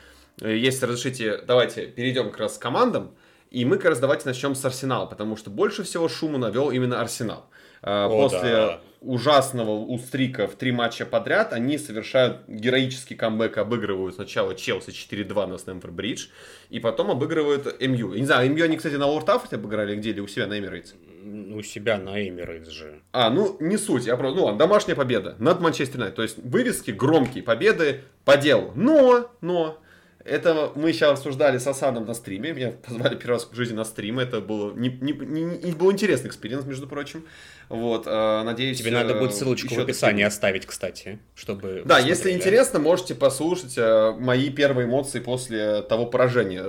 [0.41, 3.15] Если разрешите, давайте перейдем как раз к командам.
[3.51, 7.01] И мы как раз давайте начнем с Арсенала, потому что больше всего шуму навел именно
[7.01, 7.47] Арсенал.
[7.83, 14.15] Э, О, После да ужасного устрика в три матча подряд, они совершают героический камбэк, обыгрывают
[14.15, 16.29] сначала Челси 4-2 на Стэнфорд-Бридж,
[16.71, 18.15] и потом обыгрывают МЮ.
[18.15, 20.95] Я не знаю, МЮ они, кстати, на Олд обыграли где или у себя на Эмирейтс?
[21.55, 23.01] У себя на Эмирейтс же.
[23.13, 26.17] А, ну, не суть, я просто, ну ладно, домашняя победа над Манчестер Юнайтед.
[26.17, 28.73] То есть вывески громкие, победы по делу.
[28.75, 29.81] Но, но,
[30.25, 32.53] это мы сейчас обсуждали с Асаном на стриме.
[32.53, 34.19] Меня позвали первый раз в жизни на стрим.
[34.19, 37.27] Это было не, не, не, не был интересный experience, между прочим.
[37.69, 38.79] Вот, э, надеюсь...
[38.79, 40.27] Тебе надо будет э, ссылочку в описании такие...
[40.27, 41.83] оставить, кстати, чтобы...
[41.85, 46.63] Да, если интересно, можете послушать э, мои первые эмоции после того поражения.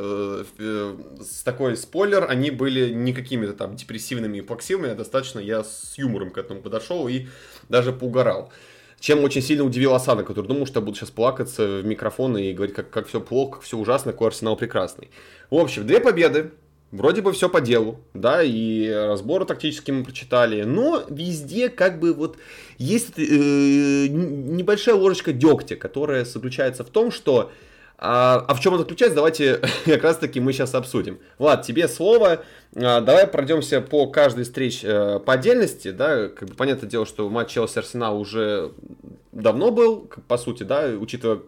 [1.20, 5.94] С такой спойлер, они были не какими-то там депрессивными и плаксивыми, а достаточно я с
[5.98, 7.28] юмором к этому подошел и
[7.70, 8.52] даже поугорал.
[9.00, 12.54] чем очень сильно удивил Асана, который думал, что я буду сейчас плакаться в микрофон и
[12.54, 15.10] говорить, как, как все плохо, как все ужасно, какой Арсенал прекрасный.
[15.50, 16.52] В общем, две победы,
[16.96, 22.14] Вроде бы все по делу, да, и разборы тактические мы прочитали, но везде как бы
[22.14, 22.38] вот
[22.78, 27.52] есть э, небольшая ложечка дегтя, которая заключается в том, что
[27.98, 31.20] а, а в чем это заключается, давайте как раз таки мы сейчас обсудим.
[31.38, 32.44] Влад, тебе слово.
[32.76, 35.92] А, давай пройдемся по каждой встреч а, по отдельности.
[35.92, 38.72] Да, как бы понятное дело, что матч Челси Арсенал уже
[39.32, 41.40] давно был, по сути, да, учитывая,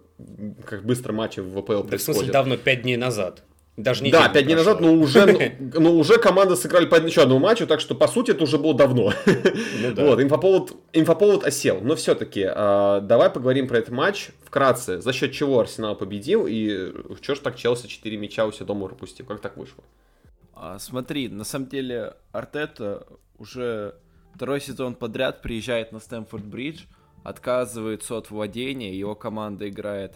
[0.65, 1.99] как быстро матчи в ВПЛ да, происходят.
[1.99, 3.43] В смысле, давно, пять дней назад.
[3.77, 7.39] Даже не да, пять дней назад, но уже, но уже команда сыграли по еще одному
[7.39, 9.13] матчу, так что, по сути, это уже было давно.
[9.25, 10.03] Ну, да.
[10.03, 11.79] Вот, инфоповод, инфоповод осел.
[11.81, 14.99] Но все-таки, э, давай поговорим про этот матч вкратце.
[14.99, 18.87] За счет чего Арсенал победил и что ж так Челси 4 мяча у себя дома
[18.87, 19.27] пропустил?
[19.27, 19.83] Как так вышло?
[20.55, 23.05] А, смотри, на самом деле Артета
[23.37, 23.93] уже
[24.33, 26.85] второй сезон подряд приезжает на Стэнфорд-Бридж,
[27.23, 30.15] отказывается от владения, его команда играет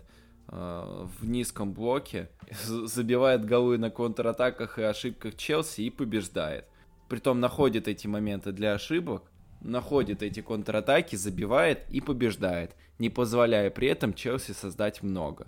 [0.52, 2.30] в низком блоке,
[2.64, 6.66] забивает голы на контратаках и ошибках Челси и побеждает.
[7.08, 9.24] Притом находит эти моменты для ошибок,
[9.62, 15.48] находит эти контратаки, забивает и побеждает, не позволяя при этом Челси создать много.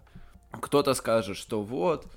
[0.51, 2.07] Кто-то скажет, что вот,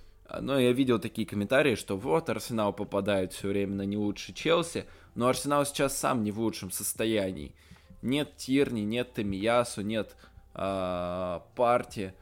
[0.41, 4.85] но я видел такие комментарии, что вот, Арсенал попадает все время на не лучше Челси,
[5.15, 7.55] но Арсенал сейчас сам не в лучшем состоянии.
[8.03, 10.17] Нет Тирни, нет Тамиясу, нет
[10.55, 12.15] э, Парти,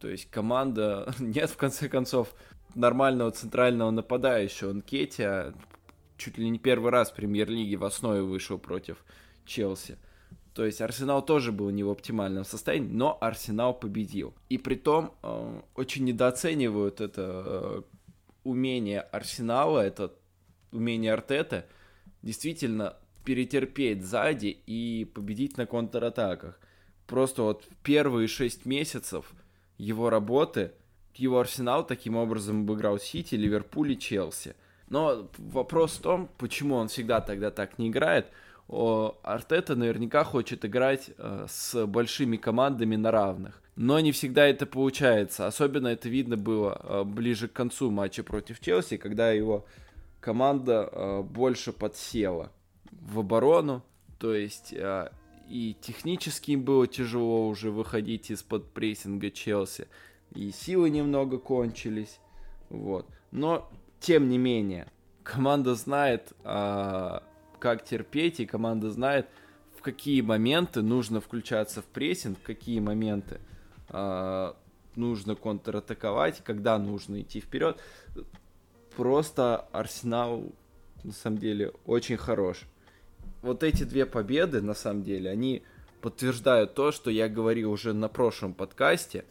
[0.00, 2.34] то есть команда, нет в конце концов
[2.74, 4.72] нормального центрального нападающего.
[4.72, 5.54] Нкетия
[6.16, 9.04] чуть ли не первый раз в премьер-лиге в основе вышел против
[9.44, 9.98] Челси.
[10.54, 14.34] То есть Арсенал тоже был не в оптимальном состоянии, но Арсенал победил.
[14.48, 17.82] И при том э, очень недооценивают это э,
[18.44, 20.12] умение Арсенала, это
[20.72, 21.66] умение Артета
[22.22, 26.58] действительно перетерпеть сзади и победить на контратаках.
[27.06, 29.32] Просто вот первые шесть месяцев
[29.80, 30.72] его работы,
[31.14, 34.54] его Арсенал таким образом обыграл Сити, Ливерпуль и Челси.
[34.88, 38.26] Но вопрос в том, почему он всегда тогда так не играет.
[38.68, 43.62] О, Артета наверняка хочет играть э, с большими командами на равных.
[43.76, 45.46] Но не всегда это получается.
[45.46, 49.64] Особенно это видно было э, ближе к концу матча против Челси, когда его
[50.20, 52.52] команда э, больше подсела
[52.90, 53.82] в оборону.
[54.18, 55.10] То есть э,
[55.50, 59.88] и технически им было тяжело уже выходить из-под прессинга Челси,
[60.32, 62.20] и силы немного кончились,
[62.68, 63.08] вот.
[63.32, 64.86] Но, тем не менее,
[65.24, 67.24] команда знает, а,
[67.58, 69.28] как терпеть, и команда знает,
[69.76, 73.40] в какие моменты нужно включаться в прессинг, в какие моменты
[73.88, 74.56] а,
[74.94, 77.82] нужно контратаковать, когда нужно идти вперед.
[78.96, 80.52] Просто Арсенал,
[81.02, 82.66] на самом деле, очень хорош
[83.42, 85.62] вот эти две победы, на самом деле, они
[86.00, 89.24] подтверждают то, что я говорил уже на прошлом подкасте,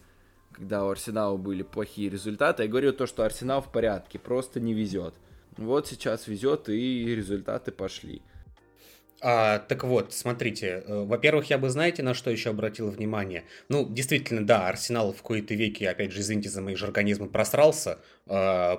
[0.51, 2.63] когда у Арсенала были плохие результаты.
[2.63, 5.13] Я говорю то, что Арсенал в порядке, просто не везет.
[5.57, 8.21] Вот сейчас везет, и результаты пошли.
[9.21, 13.43] А, так вот, смотрите, э, во-первых, я бы, знаете, на что еще обратил внимание?
[13.67, 17.99] Ну, действительно, да, Арсенал в кои-то веке, опять же, извините за мои же организмы, просрался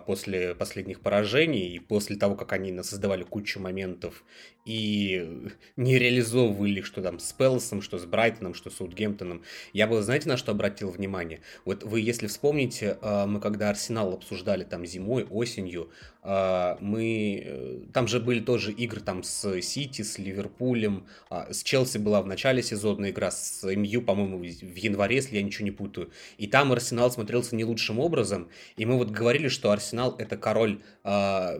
[0.06, 4.22] после последних поражений и после того, как они создавали кучу моментов
[4.64, 9.42] и не реализовывали, что там с Пелсом, что с Брайтоном, что с Уитгемптоном.
[9.72, 11.40] Я бы, знаете, на что обратил внимание?
[11.64, 15.90] Вот вы, если вспомните, э, мы когда Арсенал обсуждали там зимой, осенью,
[16.22, 17.42] э, мы...
[17.44, 22.22] Э, там же были тоже игры там с Сити, с Ливерпулем, а, с Челси была
[22.22, 26.10] в начале сезонная игра, с МЮ, по-моему, в январе, если я ничего не путаю.
[26.38, 30.82] И там Арсенал смотрелся не лучшим образом, и мы вот говорили, что Арсенал это король
[31.04, 31.58] а,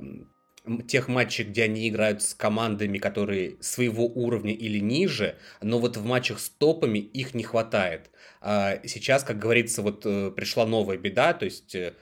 [0.86, 6.04] тех матчей, где они играют с командами, которые своего уровня или ниже, но вот в
[6.04, 8.10] матчах с топами их не хватает.
[8.42, 11.94] А сейчас, как говорится, вот э, пришла новая беда, то есть э,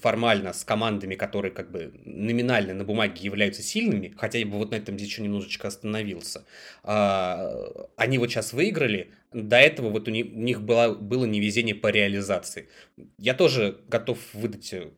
[0.00, 4.70] формально с командами, которые как бы номинально на бумаге являются сильными, хотя я бы вот
[4.70, 6.44] на этом здесь еще немножечко остановился,
[6.82, 11.74] а, они вот сейчас выиграли, до этого вот у них, у них было, было невезение
[11.74, 12.68] по реализации.
[13.18, 14.90] Я тоже готов выдать э,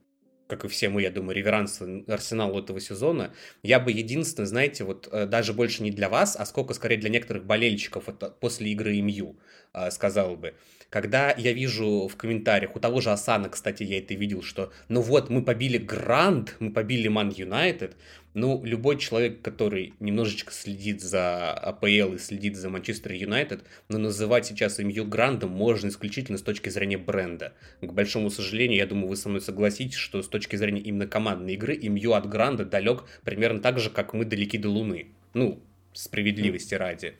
[0.46, 3.32] как и все мы, я думаю, реверанс Арсеналу этого сезона.
[3.62, 7.10] Я бы единственное, знаете, вот э, даже больше не для вас, а сколько скорее для
[7.10, 9.36] некоторых болельщиков вот, после игры МЮ,
[9.72, 10.54] э, сказал бы.
[10.90, 15.00] Когда я вижу в комментариях, у того же Асана, кстати, я это видел, что ну
[15.00, 17.96] вот, мы побили Гранд, мы побили Ман Юнайтед,
[18.36, 24.44] ну, любой человек, который немножечко следит за АПЛ и следит за Манчестер Юнайтед, но называть
[24.44, 27.54] сейчас МЮ Грандом можно исключительно с точки зрения бренда.
[27.80, 31.54] К большому сожалению, я думаю, вы со мной согласитесь, что с точки зрения именно командной
[31.54, 35.06] игры МЮ от Гранда далек примерно так же, как мы далеки до Луны.
[35.32, 35.58] Ну,
[35.94, 37.14] справедливости ради.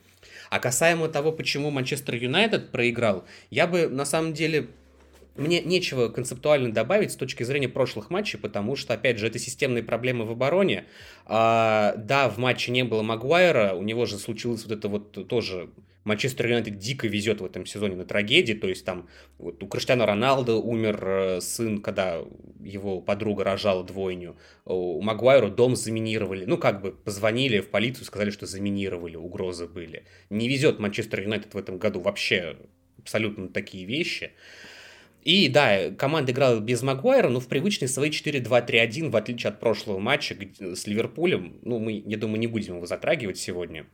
[0.49, 4.67] А касаемо того, почему Манчестер Юнайтед проиграл, я бы на самом деле
[5.35, 9.83] мне нечего концептуально добавить с точки зрения прошлых матчей, потому что, опять же, это системные
[9.83, 10.85] проблемы в обороне.
[11.25, 15.69] А, да, в матче не было Магуайра, у него же случилось вот это вот тоже
[16.07, 20.05] Манчестер Юнайтед дико везет в этом сезоне на трагедии, то есть там вот у Криштиану
[20.05, 22.21] Роналду умер э, сын, когда
[22.63, 28.31] его подруга рожала двойню, у Магуайру дом заминировали, ну как бы позвонили в полицию, сказали,
[28.31, 30.05] что заминировали, угрозы были.
[30.29, 32.55] Не везет Манчестер Юнайтед в этом году вообще
[32.97, 34.31] абсолютно такие вещи.
[35.23, 39.99] И да, команда играла без Магуайра, но в привычной своей 4-2-3-1, в отличие от прошлого
[39.99, 41.59] матча с Ливерпулем.
[41.63, 43.87] Ну, мы, я думаю, не будем его затрагивать сегодня.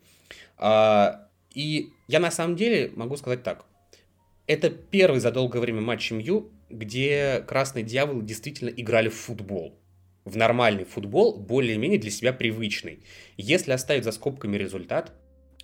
[0.58, 3.66] А, и я на самом деле могу сказать так.
[4.48, 9.80] Это первый за долгое время матч МЮ, где красные дьяволы действительно играли в футбол.
[10.26, 13.04] В нормальный футбол, более-менее для себя привычный.
[13.38, 15.14] Если оставить за скобками результат,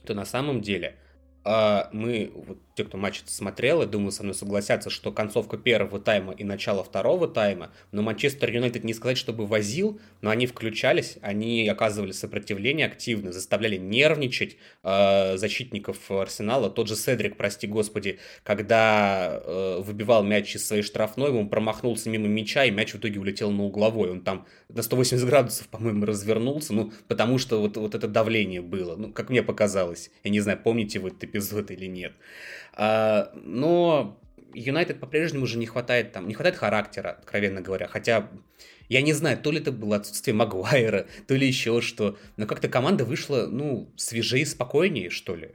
[0.06, 0.96] то на самом деле–
[1.44, 6.00] а, мы, вот те, кто матч смотрел, я думаю, со мной согласятся, что концовка первого
[6.00, 11.18] тайма и начало второго тайма, но Манчестер Юнайтед не сказать, чтобы возил, но они включались,
[11.22, 16.70] они оказывали сопротивление активно, заставляли нервничать э, защитников Арсенала.
[16.70, 22.30] Тот же Седрик, прости господи, когда э, выбивал мяч из своей штрафной, он промахнулся мимо
[22.30, 24.10] мяча, и мяч в итоге улетел на угловой.
[24.10, 28.96] Он там на 180 градусов, по-моему, развернулся, ну, потому что вот, вот это давление было,
[28.96, 30.12] ну, как мне показалось.
[30.24, 32.14] Я не знаю, помните вы этот эпизод или нет.
[32.74, 34.20] А, но
[34.54, 37.88] Юнайтед по-прежнему уже не хватает там, не хватает характера, откровенно говоря.
[37.88, 38.30] Хотя
[38.88, 42.18] я не знаю, то ли это было отсутствие Магуайра, то ли еще что.
[42.38, 45.52] Но как-то команда вышла, ну, свежее и спокойнее, что ли,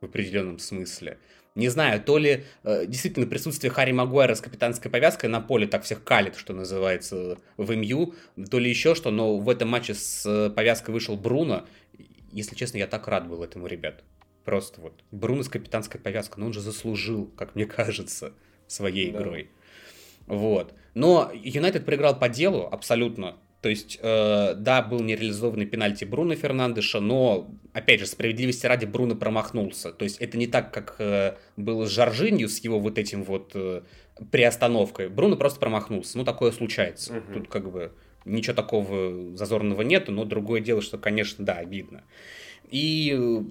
[0.00, 1.18] в определенном смысле.
[1.56, 5.84] Не знаю, то ли э, действительно присутствие Харри Магуайра с капитанской повязкой на поле так
[5.84, 8.14] всех калит, что называется, в МЮ,
[8.50, 11.66] то ли еще что, но в этом матче с э, повязкой вышел Бруно.
[12.30, 14.04] Если честно, я так рад был этому, ребят.
[14.46, 14.94] Просто вот.
[15.10, 18.32] Бруно с капитанской повязкой, но он же заслужил, как мне кажется,
[18.68, 19.18] своей да.
[19.18, 19.50] игрой.
[20.26, 20.72] Вот.
[20.94, 23.36] Но Юнайтед проиграл по делу абсолютно.
[23.60, 29.16] То есть, э, да, был нереализованный пенальти Бруно Фернандеша, но, опять же, справедливости ради Бруно
[29.16, 29.90] промахнулся.
[29.90, 33.50] То есть, это не так, как э, было с Жоржинью, с его вот этим вот
[33.54, 33.82] э,
[34.30, 35.08] приостановкой.
[35.08, 36.18] Бруно просто промахнулся.
[36.18, 37.16] Ну, такое случается.
[37.16, 37.32] Угу.
[37.34, 37.92] Тут как бы
[38.24, 42.04] ничего такого зазорного нету, но другое дело, что, конечно, да, обидно.
[42.70, 43.42] И э,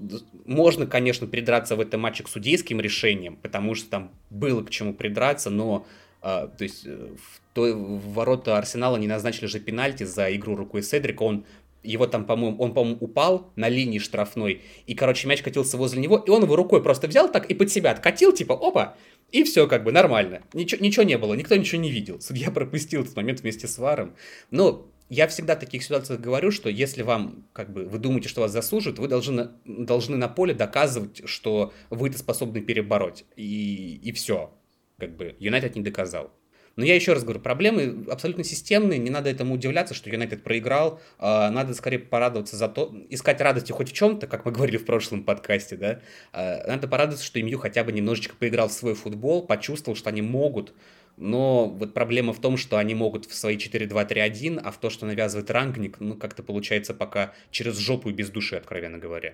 [0.46, 4.94] можно, конечно, придраться в этом матче к судейским решениям, потому что там было к чему
[4.94, 5.86] придраться, но
[6.22, 10.56] а, то есть э, в, той, в ворота Арсенала не назначили же пенальти за игру
[10.56, 11.46] рукой Седрика, он
[11.84, 16.18] его там, по-моему, он, по-моему, упал на линии штрафной, и, короче, мяч катился возле него,
[16.18, 18.98] и он его рукой просто взял так и под себя откатил, типа, опа,
[19.32, 20.42] и все как бы нормально.
[20.54, 22.20] Ничего, ничего не было, никто ничего не видел.
[22.22, 24.16] Судья пропустил этот момент вместе с Варом.
[24.50, 28.42] Но я всегда в таких ситуациях говорю, что если вам, как бы, вы думаете, что
[28.42, 33.26] вас заслуживают, вы должны, должны на поле доказывать, что вы это способны перебороть.
[33.36, 34.54] И, и все.
[34.98, 36.32] Как бы, Юнайтед не доказал.
[36.76, 41.00] Но я еще раз говорю, проблемы абсолютно системные, не надо этому удивляться, что Юнайтед проиграл,
[41.18, 44.86] а, надо скорее порадоваться за то, искать радости хоть в чем-то, как мы говорили в
[44.86, 46.02] прошлом подкасте, да,
[46.34, 50.22] а, надо порадоваться, что МЮ хотя бы немножечко поиграл в свой футбол, почувствовал, что они
[50.22, 50.74] могут
[51.18, 55.06] но вот проблема в том, что они могут в свои 4-2-3-1, а в то, что
[55.06, 59.34] навязывает рангник, ну, как-то получается пока через жопу и без души, откровенно говоря.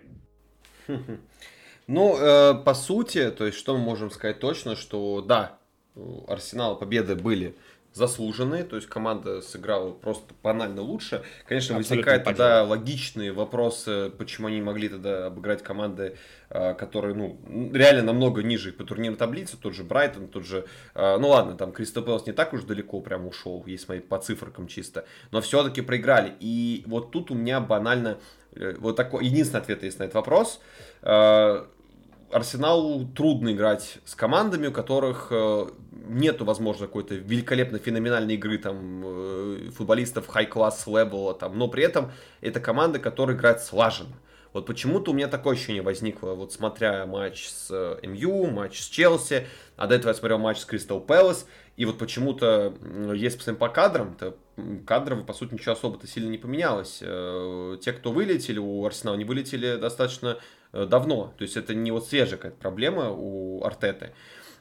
[1.87, 5.57] Ну, э, по сути, то есть, что мы можем сказать точно, что да,
[5.95, 7.55] у Арсенала победы были
[7.93, 11.23] заслуженные, то есть команда сыграла просто банально лучше.
[11.45, 16.17] Конечно, Абсолютно возникают тогда логичные вопросы, почему они могли тогда обыграть команды,
[16.49, 17.37] а, которые, ну,
[17.73, 21.73] реально намного ниже по турнирной таблице, тот же Брайтон, тот же, а, ну ладно, там
[21.73, 25.81] Кристо Пэлас не так уж далеко прям ушел, если смотреть по цифрам чисто, но все-таки
[25.81, 26.33] проиграли.
[26.39, 28.19] И вот тут у меня банально,
[28.53, 30.61] э, вот такой, единственный ответ есть на этот вопрос,
[31.01, 31.67] а,
[32.31, 35.67] Арсеналу трудно играть с командами, у которых э,
[36.07, 42.11] нету, возможно, какой-то великолепно феноменальной игры там э, футболистов high-class левела, там, но при этом
[42.39, 44.15] это команда, которая играет слаженно.
[44.53, 48.87] Вот почему-то у меня такое ощущение возникло, вот смотря матч с э, МЮ, матч с
[48.87, 51.45] Челси, а до этого я смотрел матч с Кристал Пэлас,
[51.77, 52.73] и вот почему-то,
[53.13, 54.37] если посмотреть по кадрам, то
[54.85, 56.97] кадрово, по сути, ничего особо-то сильно не поменялось.
[56.99, 60.37] Те, кто вылетели у Арсенала, не вылетели достаточно
[60.73, 61.33] давно.
[61.37, 64.13] То есть это не вот свежая какая-то проблема у Артеты.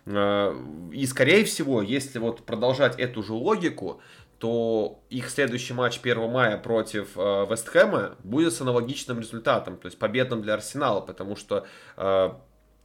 [0.07, 0.55] Э,
[0.93, 4.01] и, скорее всего, если вот продолжать эту же логику,
[4.39, 9.99] то их следующий матч 1 мая против э, Вестхэма будет с аналогичным результатом, то есть
[9.99, 11.67] победным для Арсенала, потому что
[11.99, 12.31] э,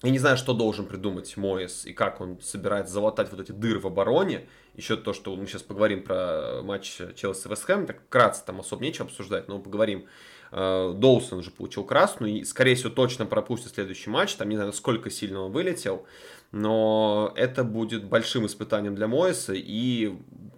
[0.03, 3.79] я не знаю, что должен придумать Моис и как он собирается залатать вот эти дыры
[3.79, 4.49] в обороне.
[4.75, 9.47] Еще то, что мы сейчас поговорим про матч Челси-Вестхэм, так вкратце там особо нечего обсуждать,
[9.47, 10.01] но поговорим.
[10.01, 14.35] Э, Доусон уже получил красную и, скорее всего, точно пропустит следующий матч.
[14.35, 16.05] Там не знаю, сколько сильно он вылетел.
[16.53, 20.15] Но это будет большим испытанием для Моиса и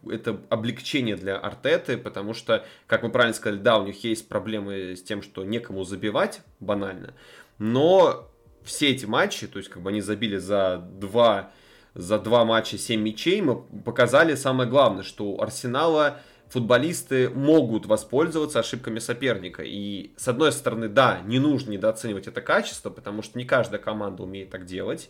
[0.08, 4.96] это облегчение для Артеты, потому что, как вы правильно сказали, да, у них есть проблемы
[4.96, 7.16] с тем, что некому забивать, банально.
[7.58, 8.30] Но
[8.64, 11.52] все эти матчи, то есть как бы они забили за два,
[11.96, 16.20] за два матча 7 мячей, мы показали самое главное, что у Арсенала
[16.50, 19.64] футболисты могут воспользоваться ошибками соперника.
[19.64, 24.24] И с одной стороны, да, не нужно недооценивать это качество, потому что не каждая команда
[24.24, 25.10] умеет так делать,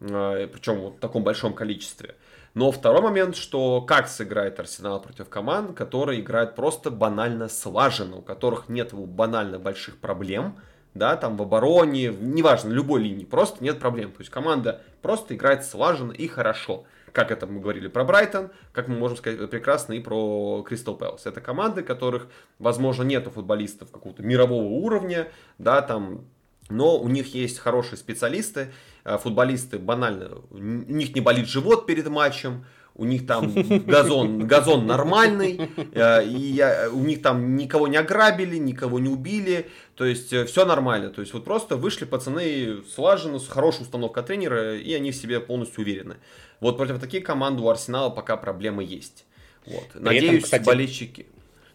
[0.00, 2.14] э, причем вот в таком большом количестве.
[2.54, 8.22] Но второй момент, что как сыграет Арсенал против команд, которые играют просто банально слаженно, у
[8.22, 10.56] которых нет банально больших проблем,
[10.94, 14.10] да, там в обороне, неважно, любой линии, просто нет проблем.
[14.10, 16.84] То есть команда просто играет слаженно и хорошо.
[17.18, 21.26] Как это мы говорили про Брайтон, как мы можем сказать прекрасно и про Кристал Пэлас.
[21.26, 22.28] Это команды, которых,
[22.60, 25.26] возможно, нету футболистов какого-то мирового уровня,
[25.58, 26.26] да, там,
[26.68, 28.72] но у них есть хорошие специалисты,
[29.04, 32.64] э, футболисты банально, у них не болит живот перед матчем,
[32.98, 33.54] у них там
[33.86, 40.04] газон, газон нормальный, э, и у них там никого не ограбили, никого не убили, то
[40.04, 41.10] есть э, все нормально.
[41.10, 45.40] То есть вот просто вышли пацаны слаженно, с хорошей установкой тренера, и они в себе
[45.40, 46.16] полностью уверены.
[46.60, 49.24] Вот против таких команд у Арсенала пока проблемы есть.
[49.64, 49.86] Вот.
[49.94, 50.64] Надеюсь, этом, кстати...
[50.64, 51.26] болельщики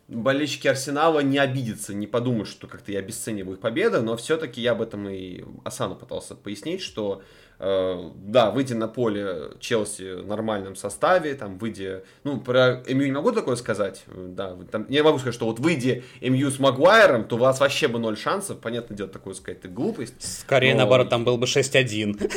[0.10, 4.74] болельщики Арсенала не обидятся, не подумают, что как-то я обесцениваю их победу, но все-таки я
[4.74, 7.24] об этом и Асану пытался пояснить, что
[7.64, 13.32] да, выйдя на поле Челси в нормальном составе, там, выйдя, ну, про МЮ не могу
[13.32, 17.40] такое сказать, да, там, я могу сказать, что вот выйдя МЮ с Магуайром, то у
[17.40, 20.16] вас вообще бы ноль шансов, понятно, делать такое сказать, это глупость.
[20.20, 20.80] Скорее, но...
[20.80, 22.32] наоборот, там был бы 6-1.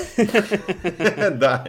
[1.36, 1.68] Да,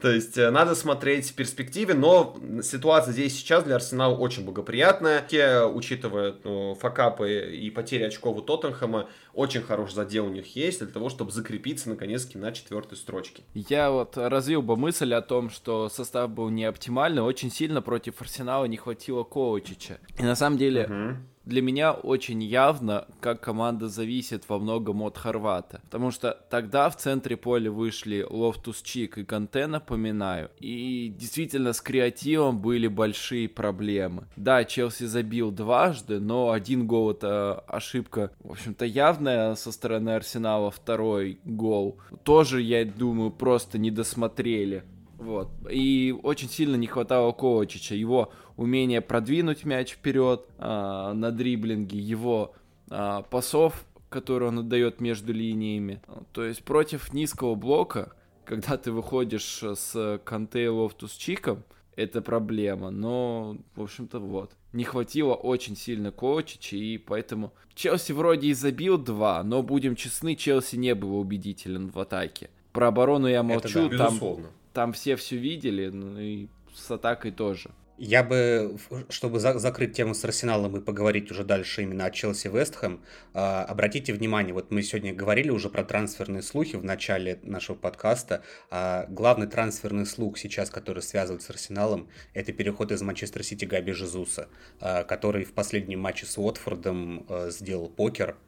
[0.00, 5.22] то есть э, надо смотреть в перспективе, но ситуация здесь сейчас для Арсенала очень благоприятная,
[5.66, 10.88] учитывая ну, факапы и потери очков у Тоттенхэма, очень хороший задел у них есть для
[10.88, 12.48] того, чтобы закрепиться наконец-таки на
[12.90, 13.42] четвертой строчке.
[13.54, 18.20] Я вот развил бы мысль о том, что состав был не оптимальный, очень сильно против
[18.20, 19.98] Арсенала не хватило Ковачича.
[20.18, 20.86] И на самом деле...
[20.88, 21.16] Uh-huh
[21.50, 25.80] для меня очень явно, как команда зависит во многом от Хорвата.
[25.82, 30.50] Потому что тогда в центре поля вышли Лофтус Чик и Канте, напоминаю.
[30.60, 34.28] И действительно с креативом были большие проблемы.
[34.36, 40.70] Да, Челси забил дважды, но один гол это ошибка, в общем-то, явная со стороны Арсенала.
[40.70, 44.84] Второй гол тоже, я думаю, просто не досмотрели.
[45.20, 45.50] Вот.
[45.70, 47.94] И очень сильно не хватало Ковачича.
[47.94, 52.54] Его умение продвинуть мяч вперед а, на дриблинге, его
[52.90, 56.02] а, пасов, которые он отдает между линиями.
[56.32, 58.12] То есть против низкого блока,
[58.44, 61.64] когда ты выходишь с Канте Лофтус Чиком,
[61.96, 62.90] это проблема.
[62.90, 64.52] Но, в общем-то, вот.
[64.74, 70.36] Не хватило очень сильно Ковачича, и поэтому Челси вроде и забил два, но, будем честны,
[70.36, 72.50] Челси не был убедителен в атаке.
[72.72, 77.32] Про оборону я молчу, это да, там, там все все видели, ну и с атакой
[77.32, 77.70] тоже.
[78.02, 78.78] Я бы,
[79.10, 83.38] чтобы за закрыть тему с Арсеналом и поговорить уже дальше именно о Челси Вестхэм, э,
[83.38, 88.42] обратите внимание, вот мы сегодня говорили уже про трансферные слухи в начале нашего подкаста.
[88.70, 93.92] Э, главный трансферный слух сейчас, который связывает с Арсеналом, это переход из Манчестер Сити Габи
[93.92, 94.48] Жезуса,
[94.80, 98.38] э, который в последнем матче с Уотфордом э, сделал покер,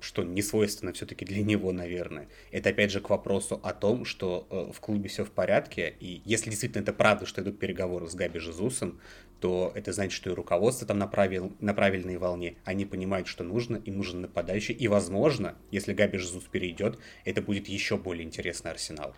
[0.00, 2.28] что не свойственно все-таки для него, наверное.
[2.50, 6.22] Это опять же к вопросу о том, что э, в клубе все в порядке, и
[6.24, 9.00] если действительно это правда, что идут переговоры с Габи Жезусом,
[9.40, 12.56] то это значит, что и руководство там на, правил, на правильной волне.
[12.64, 14.74] Они понимают, что нужно, им нужен нападающий.
[14.74, 19.16] И, возможно, если Габи Жезус перейдет, это будет еще более интересный арсенал.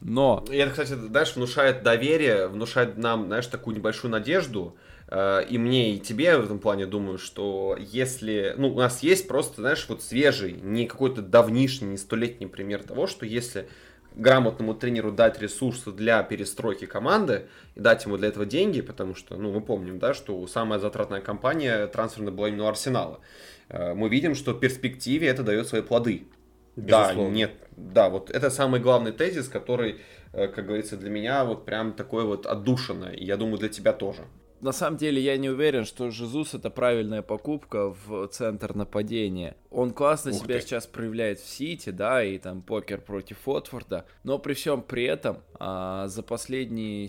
[0.00, 0.44] Но...
[0.50, 5.94] И это, кстати, знаешь, внушает доверие, внушает нам, знаешь, такую небольшую надежду, Э, и мне,
[5.94, 8.54] и тебе в этом плане думаю, что если...
[8.56, 13.06] Ну, у нас есть просто, знаешь, вот свежий, не какой-то давнишний, не столетний пример того,
[13.06, 13.68] что если
[14.16, 19.36] грамотному тренеру дать ресурсы для перестройки команды и дать ему для этого деньги, потому что,
[19.36, 23.20] ну, мы помним, да, что самая затратная компания трансферная была именно у Арсенала.
[23.68, 26.26] Э, мы видим, что в перспективе это дает свои плоды.
[26.74, 27.24] Безусловно.
[27.24, 30.00] Да, нет, да, вот это самый главный тезис, который,
[30.32, 33.92] э, как говорится, для меня вот прям такой вот отдушина, и я думаю, для тебя
[33.92, 34.24] тоже
[34.60, 39.56] на самом деле я не уверен, что Жезус это правильная покупка в центр нападения.
[39.70, 40.62] Он классно Ух себя ты.
[40.62, 45.38] сейчас проявляет в Сити, да, и там покер против Уотфорда, но при всем при этом
[45.58, 47.08] а, за последние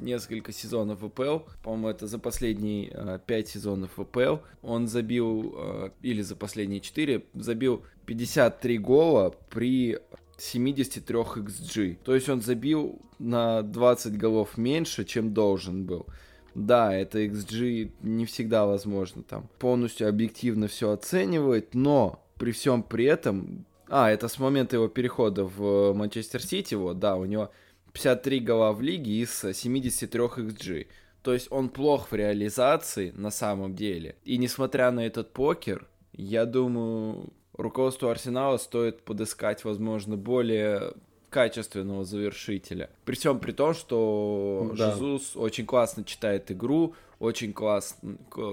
[0.00, 6.22] несколько сезонов ВПЛ, по-моему, это за последние а, 5 сезонов ВПЛ, он забил, а, или
[6.22, 9.98] за последние 4, забил 53 гола при
[10.38, 11.98] 73 XG.
[12.02, 16.06] То есть он забил на 20 голов меньше, чем должен был.
[16.54, 23.06] Да, это XG не всегда возможно там полностью объективно все оценивать, но при всем при
[23.06, 23.64] этом...
[23.88, 27.50] А, это с момента его перехода в Манчестер Сити, вот, да, у него
[27.92, 30.86] 53 гола в лиге из 73 XG.
[31.22, 34.16] То есть он плох в реализации на самом деле.
[34.24, 40.94] И несмотря на этот покер, я думаю, руководству Арсенала стоит подыскать, возможно, более
[41.32, 42.90] качественного завершителя.
[43.04, 44.92] При всем при том, что да.
[44.92, 47.98] Жезус очень классно читает игру, очень класс,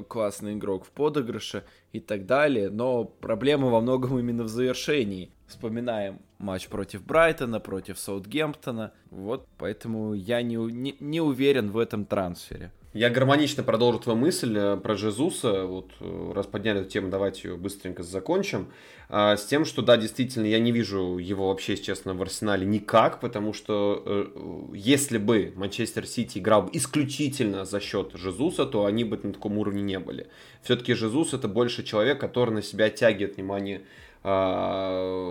[0.07, 5.30] классный игрок в подыгрыше и так далее, но проблема во многом именно в завершении.
[5.47, 12.05] Вспоминаем матч против Брайтона, против Саутгемптона, вот поэтому я не, не, не уверен в этом
[12.05, 12.71] трансфере.
[12.93, 15.65] Я гармонично продолжу твою мысль э, про Жезуса.
[15.65, 18.69] Вот э, раз подняли эту тему, давайте ее быстренько закончим.
[19.09, 22.65] А, с тем, что да, действительно, я не вижу его вообще, если честно, в Арсенале
[22.65, 29.03] никак, потому что э, если бы Манчестер Сити играл исключительно за счет Жезуса, то они
[29.03, 30.25] бы на таком уровне не были.
[30.63, 33.83] Все-таки Жезус это больше человек, который на себя тягивает внимание
[34.23, 34.27] э,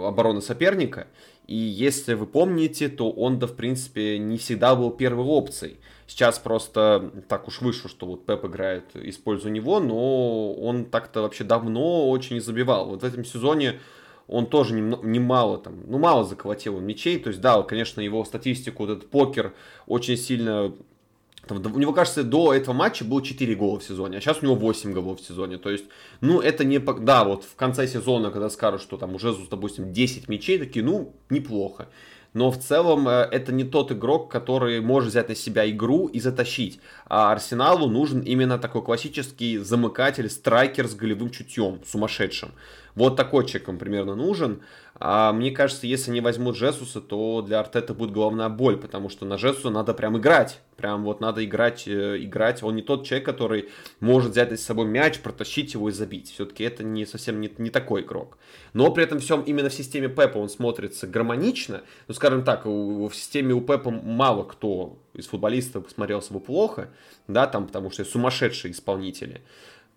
[0.07, 1.09] обороны соперника.
[1.49, 5.79] И если вы помните, то он, да, в принципе, не всегда был первой опцией.
[6.09, 11.45] Сейчас просто так уж вышло, что вот Пеп играет, используя него, но он так-то вообще
[11.45, 12.87] давно очень забивал.
[12.87, 13.79] Вот в этом сезоне
[14.27, 18.25] он тоже немало не там, ну мало заколотил он мячей, то есть да, конечно, его
[18.25, 19.53] статистику, вот этот покер
[19.87, 20.75] очень сильно
[21.47, 24.45] там, у него, кажется, до этого матча было 4 гола в сезоне, а сейчас у
[24.45, 25.57] него 8 голов в сезоне.
[25.57, 25.87] То есть,
[26.21, 26.79] ну, это не...
[26.79, 31.15] Да, вот в конце сезона, когда скажут, что там уже, допустим, 10 мячей, такие, ну,
[31.31, 31.89] неплохо
[32.35, 36.21] но в целом э, это не тот игрок, который может взять на себя игру и
[36.21, 36.81] затащить.
[37.07, 42.53] А Арсеналу нужен именно такой классический замыкатель, страйкер с голевым чутьем, сумасшедшим.
[42.99, 44.61] Вот такой человек им примерно нужен.
[44.99, 49.25] А мне кажется, если не возьмут Жесуса, то для Артета будет головная боль, потому что
[49.25, 50.59] на Жесуса надо прям играть.
[50.77, 52.61] Прям вот надо играть, э, играть.
[52.65, 53.69] Он не тот человек, который
[54.01, 56.33] может взять с собой мяч, протащить его и забить.
[56.33, 58.37] Все-таки это не совсем не, не такой игрок.
[58.73, 61.83] Но при этом всем именно в системе Пепа он смотрится гармонично.
[62.09, 66.91] Ну, скажем так, в системе у Пепа мало кто из футболистов смотрелся бы плохо,
[67.29, 69.43] да, там, потому что сумасшедшие исполнители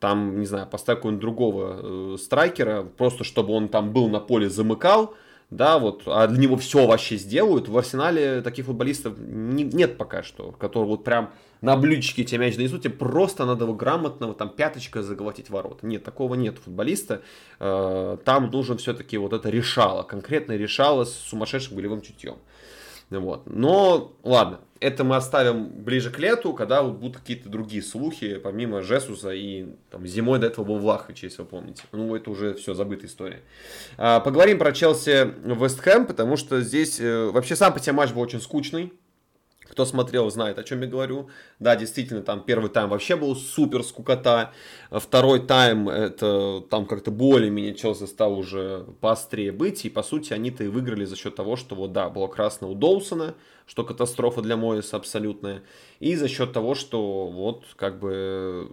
[0.02, 4.50] там, не знаю, поставь какого-нибудь другого э, страйкера, просто чтобы он там был на поле,
[4.50, 5.14] замыкал,
[5.52, 7.70] да, вот, а для него все вообще сделают.
[7.70, 11.30] В Арсенале таких футболистов не, нет пока что, которые вот прям
[11.62, 15.84] на блюдечке тебе мяч донесут, тебе просто надо его грамотно, там, пяточка заглотить ворот.
[15.84, 17.22] Нет, такого нет футболиста.
[17.60, 22.38] Э, там нужен все-таки вот это решало, конкретное решало с сумасшедшим голевым чутьем.
[23.20, 23.44] Вот.
[23.46, 28.82] Но, ладно, это мы оставим ближе к лету, когда вот будут какие-то другие слухи, помимо
[28.82, 31.84] Жесуса и там, зимой до этого был Влахович, если вы помните.
[31.92, 33.42] Ну, это уже все, забытая история.
[33.98, 38.12] А, поговорим про Челси Вест Хэм, потому что здесь э, вообще сам по себе матч
[38.12, 38.92] был очень скучный.
[39.72, 41.30] Кто смотрел, знает, о чем я говорю.
[41.60, 44.52] Да, действительно, там первый тайм вообще был супер скукота.
[44.92, 49.86] Второй тайм, это там как-то более-менее Челси стал уже поострее быть.
[49.86, 52.76] И, по сути, они-то и выиграли за счет того, что вот, да, было красно у
[52.76, 55.64] Доусона, что катастрофа для Моиса абсолютная.
[56.02, 58.70] И за счет того, что вот как бы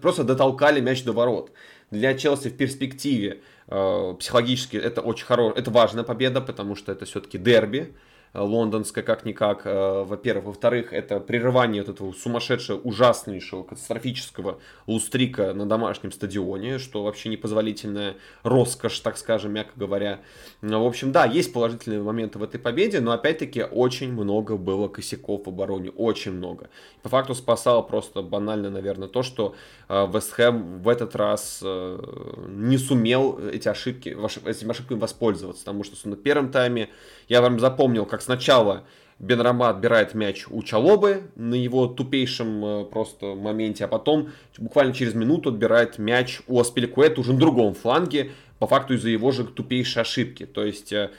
[0.00, 1.52] просто дотолкали мяч до ворот.
[1.90, 7.04] Для Челси в перспективе э, психологически это очень хорошая, это важная победа, потому что это
[7.04, 7.94] все-таки дерби.
[8.32, 10.44] Э, лондонская как-никак, э, во-первых.
[10.46, 18.16] Во-вторых, это прерывание вот этого сумасшедшего, ужаснейшего, катастрофического лустрика на домашнем стадионе, что вообще непозволительная
[18.44, 20.20] роскошь, так скажем, мягко говоря.
[20.60, 25.46] В общем, да, есть положительные моменты в этой победе, но опять-таки очень много было косяков
[25.46, 26.70] в обороне, очень много.
[27.02, 29.56] По факту спасало просто банально, наверное, то, что
[29.88, 34.10] э, Вест Хэм в этот раз не сумел эти ошибки,
[34.48, 36.90] этими ошибками воспользоваться, потому что на первом тайме
[37.30, 38.82] я вам запомнил, как сначала
[39.20, 45.14] Бенрама отбирает мяч у Чалобы на его тупейшем э, просто моменте, а потом буквально через
[45.14, 50.02] минуту отбирает мяч у Аспиликуэта уже на другом фланге, по факту из-за его же тупейшей
[50.02, 50.44] ошибки.
[50.44, 51.10] То есть э,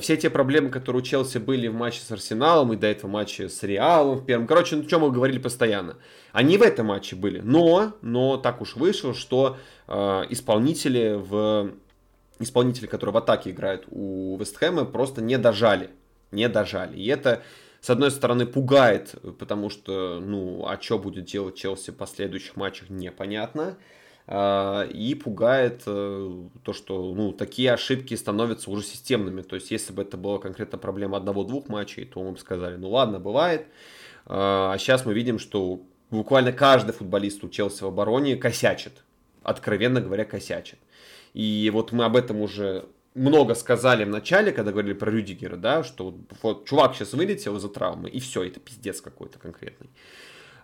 [0.00, 3.48] все те проблемы, которые у Челси были в матче с Арсеналом и до этого матче
[3.48, 5.96] с Реалом в первом, короче, ну, о чем мы говорили постоянно,
[6.32, 7.40] они в этом матче были.
[7.40, 11.70] Но, но так уж вышло, что э, исполнители в
[12.38, 15.90] исполнители, которые в атаке играют у Вестхэма, просто не дожали.
[16.32, 16.96] Не дожали.
[16.96, 17.42] И это,
[17.80, 22.90] с одной стороны, пугает, потому что, ну, а что будет делать Челси в последующих матчах,
[22.90, 23.76] непонятно.
[24.28, 29.42] А, и пугает э, то, что ну, такие ошибки становятся уже системными.
[29.42, 32.90] То есть, если бы это была конкретно проблема одного-двух матчей, то мы бы сказали, ну
[32.90, 33.66] ладно, бывает.
[34.28, 35.80] А сейчас мы видим, что
[36.10, 39.04] буквально каждый футболист у Челси в обороне косячит.
[39.44, 40.80] Откровенно говоря, косячит.
[41.36, 45.84] И вот мы об этом уже много сказали в начале, когда говорили про Рюдигера, да,
[45.84, 49.90] что вот, вот чувак сейчас вылетел из-за травмы, и все, это пиздец какой-то конкретный.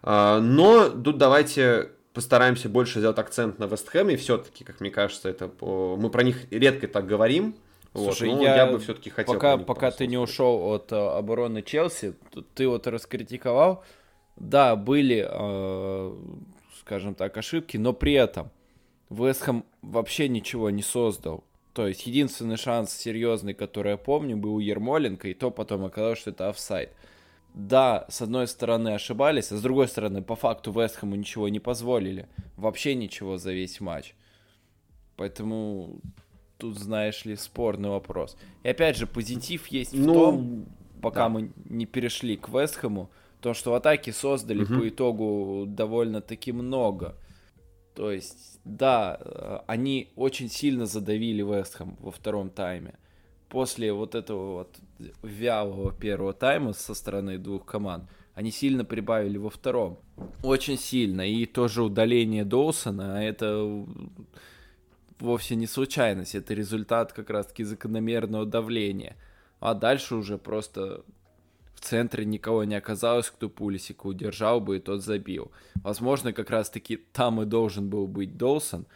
[0.03, 4.17] А, но тут давайте постараемся больше сделать акцент на Вестхэме.
[4.17, 7.55] Все-таки, как мне кажется, это мы про них редко так говорим.
[7.95, 9.35] Слушай, вот, я, я бы все-таки хотел.
[9.35, 12.15] Пока, пока ты не ушел от uh, обороны Челси,
[12.55, 13.85] ты вот раскритиковал.
[14.37, 16.19] Да, были, uh,
[16.81, 18.51] скажем так, ошибки, но при этом
[19.13, 21.45] Вестхэм вообще ничего не создал.
[21.73, 26.19] То есть единственный шанс серьезный, который я помню, был у Ермоленко, и то потом оказалось,
[26.19, 26.91] что это офсайд.
[27.55, 32.29] Да, с одной стороны ошибались, а с другой стороны по факту Вестхэму ничего не позволили.
[32.57, 34.15] Вообще ничего за весь матч.
[35.17, 36.01] Поэтому
[36.57, 38.37] тут, знаешь ли, спорный вопрос.
[38.63, 40.67] И опять же, позитив есть ну, в том,
[41.03, 41.29] пока да.
[41.29, 43.11] мы не перешли к Вестхэму,
[43.41, 44.79] то, что в атаке создали угу.
[44.79, 47.17] по итогу довольно-таки много.
[47.95, 52.95] То есть, да, э, они очень сильно задавили Вестхэм во втором тайме.
[53.49, 54.77] После вот этого вот
[55.23, 58.05] вялого первого тайма со стороны двух команд,
[58.35, 59.99] они сильно прибавили во втором.
[60.43, 61.29] Очень сильно.
[61.29, 63.85] И тоже удаление Доусона, это
[65.19, 69.17] вовсе не случайность, это результат как раз-таки закономерного давления.
[69.61, 71.05] А дальше уже просто
[71.85, 75.51] центре никого не оказалось, кто Пулисика удержал бы, и тот забил.
[75.83, 78.87] Возможно, как раз-таки там и должен был быть Долсон,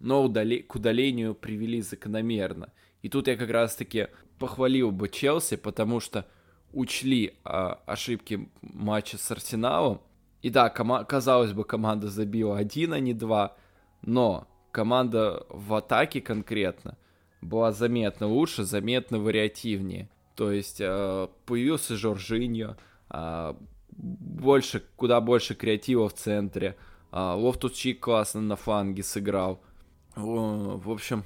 [0.00, 0.62] но удали...
[0.62, 2.72] к удалению привели закономерно.
[3.02, 6.26] И тут я как раз-таки похвалил бы Челси, потому что
[6.72, 10.00] учли а, ошибки матча с Арсеналом.
[10.42, 13.56] И да, кома- казалось бы, команда забила один, а не два,
[14.02, 16.98] но команда в атаке конкретно
[17.40, 20.08] была заметно лучше, заметно вариативнее.
[20.34, 22.76] То есть э, появился Жоржиньо,
[23.10, 23.54] э,
[23.90, 26.76] больше, куда больше креатива в центре.
[27.12, 29.60] Э, Лофтус Чик классно на фланге сыграл.
[30.16, 31.24] В общем,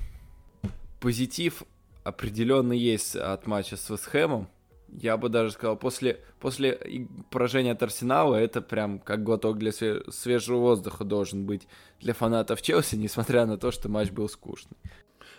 [1.01, 1.63] позитив
[2.05, 4.49] определенно есть от матча с Вестхэмом.
[4.91, 10.59] Я бы даже сказал, после, после поражения от Арсенала это прям как глоток для свежего
[10.59, 11.69] воздуха должен быть
[12.01, 14.79] для фанатов Челси, несмотря на то, что матч был скучный.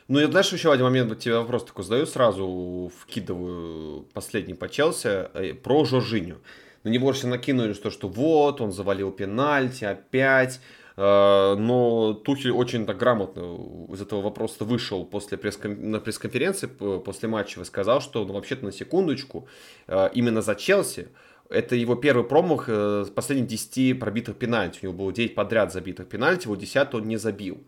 [0.09, 5.29] Ну, я, знаешь, еще один момент, тебе вопрос такой задаю, сразу вкидываю последний по Челси,
[5.35, 6.39] э, про Жоржиню.
[6.83, 10.61] На него все накинули, что, что вот, он завалил пенальти опять,
[10.97, 13.59] э, но Тухель очень так грамотно
[13.93, 18.65] из этого вопроса вышел после пресс на пресс-конференции после матча и сказал, что ну, вообще-то
[18.65, 19.47] на секундочку
[19.87, 21.09] э, именно за Челси
[21.51, 24.79] это его первый промах с последних 10 пробитых пенальти.
[24.81, 27.63] У него было 9 подряд забитых пенальти, его 10 он не забил.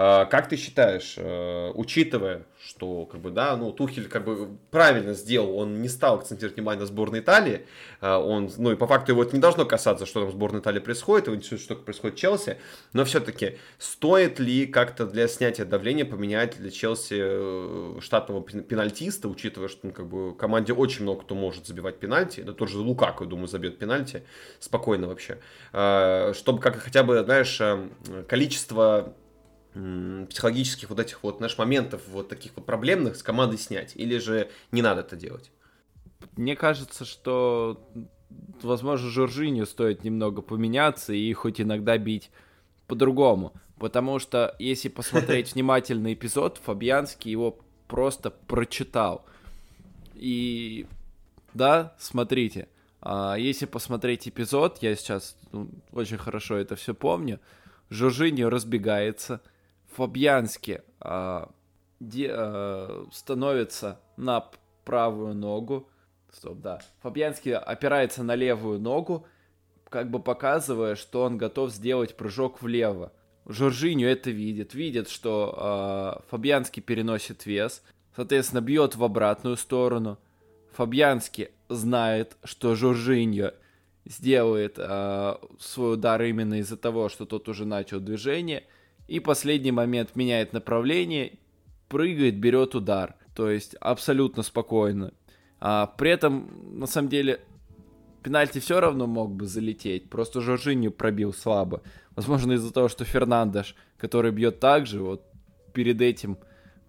[0.00, 5.12] А, как ты считаешь, э, учитывая, что как бы, да, ну, Тухель как бы правильно
[5.12, 7.66] сделал, он не стал акцентировать внимание на сборной Италии,
[8.00, 10.60] а, он, ну и по факту его это не должно касаться, что там в сборной
[10.60, 12.58] Италии происходит, его интересует, что происходит в Челси,
[12.92, 19.66] но все-таки стоит ли как-то для снятия давления поменять для Челси э, штатного пенальтиста, учитывая,
[19.66, 23.30] что ну, как бы команде очень много кто может забивать пенальти, да тоже Лукаку, я
[23.30, 24.22] думаю, забьет пенальти,
[24.60, 25.38] спокойно вообще,
[25.72, 27.88] а, чтобы как хотя бы, знаешь, э,
[28.28, 29.16] количество
[30.28, 33.92] психологических вот этих вот, знаешь, моментов вот таких вот проблемных с командой снять?
[33.96, 35.50] Или же не надо это делать?
[36.36, 37.80] Мне кажется, что,
[38.62, 42.30] возможно, Жоржиню стоит немного поменяться и хоть иногда бить
[42.86, 43.52] по-другому.
[43.78, 49.24] Потому что, если посмотреть внимательный эпизод, Фабианский его просто прочитал.
[50.14, 50.86] И
[51.54, 52.68] да, смотрите,
[53.00, 57.40] а, если посмотреть эпизод, я сейчас ну, очень хорошо это все помню,
[57.90, 59.40] Жоржиньо разбегается,
[59.98, 61.50] Фабьянски а,
[61.98, 64.48] де, а, становится на
[64.84, 65.88] правую ногу.
[66.32, 66.78] Стоп, да.
[67.02, 69.26] Фабьянский опирается на левую ногу,
[69.88, 73.12] как бы показывая, что он готов сделать прыжок влево.
[73.46, 77.82] Жоржиню это видит, видит, что э, Фабьянский переносит вес,
[78.14, 80.16] соответственно, бьет в обратную сторону.
[80.74, 83.50] Фабьянский знает, что Жоржиньо
[84.04, 88.62] сделает э, свой удар именно из-за того, что тот уже начал движение–
[89.08, 91.32] и последний момент меняет направление,
[91.88, 93.16] прыгает, берет удар.
[93.34, 95.12] То есть абсолютно спокойно.
[95.60, 97.40] А, при этом, на самом деле,
[98.22, 100.10] пенальти все равно мог бы залететь.
[100.10, 101.82] Просто Жоржинью пробил слабо.
[102.14, 105.24] Возможно, из-за того, что Фернандеш, который бьет так же, вот
[105.72, 106.36] перед этим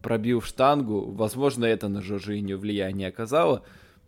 [0.02, 1.12] пробил штангу.
[1.12, 3.64] Возможно, это на Жоржинью влияние оказало.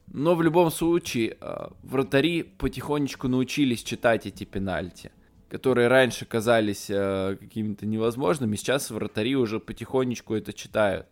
[0.08, 5.12] Но в любом случае, а, вратари потихонечку научились читать эти пенальти
[5.52, 11.08] которые раньше казались э, какими-то невозможными, сейчас вратари уже потихонечку это читают.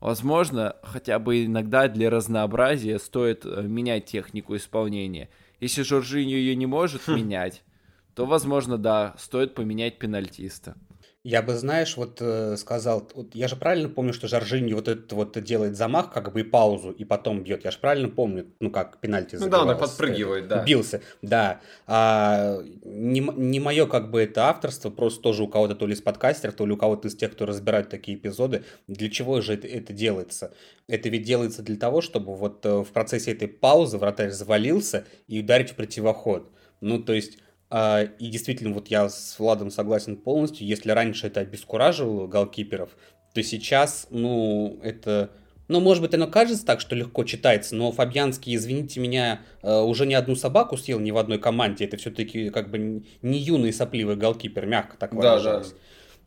[0.00, 5.28] Возможно, хотя бы иногда для разнообразия стоит э, менять технику исполнения.
[5.60, 7.16] Если Жоржиньо ее не может хм.
[7.16, 7.62] менять,
[8.14, 10.74] то, возможно, да, стоит поменять пенальтиста.
[11.24, 15.12] Я бы, знаешь, вот э, сказал, вот я же правильно помню, что Жоржини вот этот
[15.12, 17.64] вот делает замах, как бы и паузу, и потом бьет.
[17.64, 20.64] Я же правильно помню, ну как пенальти Ну да, он подпрыгивает, да.
[20.64, 21.60] Бился, да.
[21.86, 26.00] А, не, не мое как бы это авторство, просто тоже у кого-то то ли из
[26.00, 28.64] подкастеров, то ли у кого-то из тех, кто разбирает такие эпизоды.
[28.88, 30.52] Для чего же это, это делается?
[30.88, 35.38] Это ведь делается для того, чтобы вот э, в процессе этой паузы вратарь завалился и
[35.38, 36.50] ударить в противоход.
[36.80, 37.38] Ну, то есть
[37.72, 40.66] и действительно, вот я с Владом согласен полностью.
[40.66, 42.90] Если раньше это обескураживало голкиперов,
[43.32, 45.30] то сейчас, ну, это...
[45.68, 50.04] Ну, может быть, оно кажется так, что легко читается, но Фабьянский, извините меня, э, уже
[50.04, 51.86] не одну собаку съел ни в одной команде.
[51.86, 55.68] Это все-таки как бы не юный сопливый голкипер, мягко так выражаясь.
[55.68, 55.78] Да, да.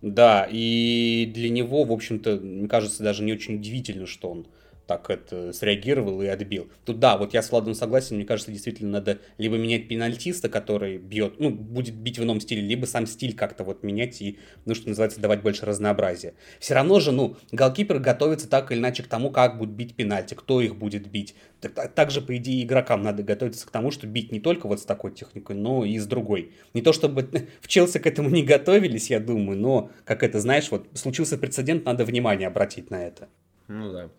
[0.01, 4.47] Да, и для него, в общем-то, мне кажется, даже не очень удивительно, что он
[4.88, 6.69] так это среагировал и отбил.
[6.86, 10.97] Тут да, вот я с Владом согласен, мне кажется, действительно надо либо менять пенальтиста, который
[10.97, 14.75] бьет, ну, будет бить в ином стиле, либо сам стиль как-то вот менять и, ну,
[14.75, 16.33] что называется, давать больше разнообразия.
[16.59, 20.33] Все равно же, ну, голкипер готовится так или иначе к тому, как будет бить пенальти,
[20.33, 21.36] кто их будет бить.
[21.61, 24.86] Так, также, по идее, игрокам надо готовиться к тому, что бить не только вот с
[24.86, 26.51] такой техникой, но и с другой.
[26.73, 27.27] Не то чтобы
[27.61, 31.86] в Челси к этому не готовились, я думаю, но, как это, знаешь, вот случился прецедент,
[31.86, 33.29] надо внимание обратить на это.
[33.67, 34.09] Ну да.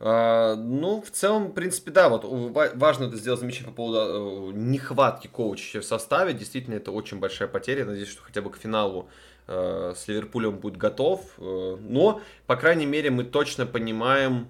[0.00, 4.52] А, ну, в целом, в принципе, да, вот важно это сделать замечание по поводу э,
[4.54, 6.34] нехватки коуча в составе.
[6.34, 7.84] Действительно, это очень большая потеря.
[7.84, 9.08] Надеюсь, что хотя бы к финалу
[9.48, 11.22] э, с Ливерпулем будет готов.
[11.38, 14.48] Э, но, по крайней мере, мы точно понимаем,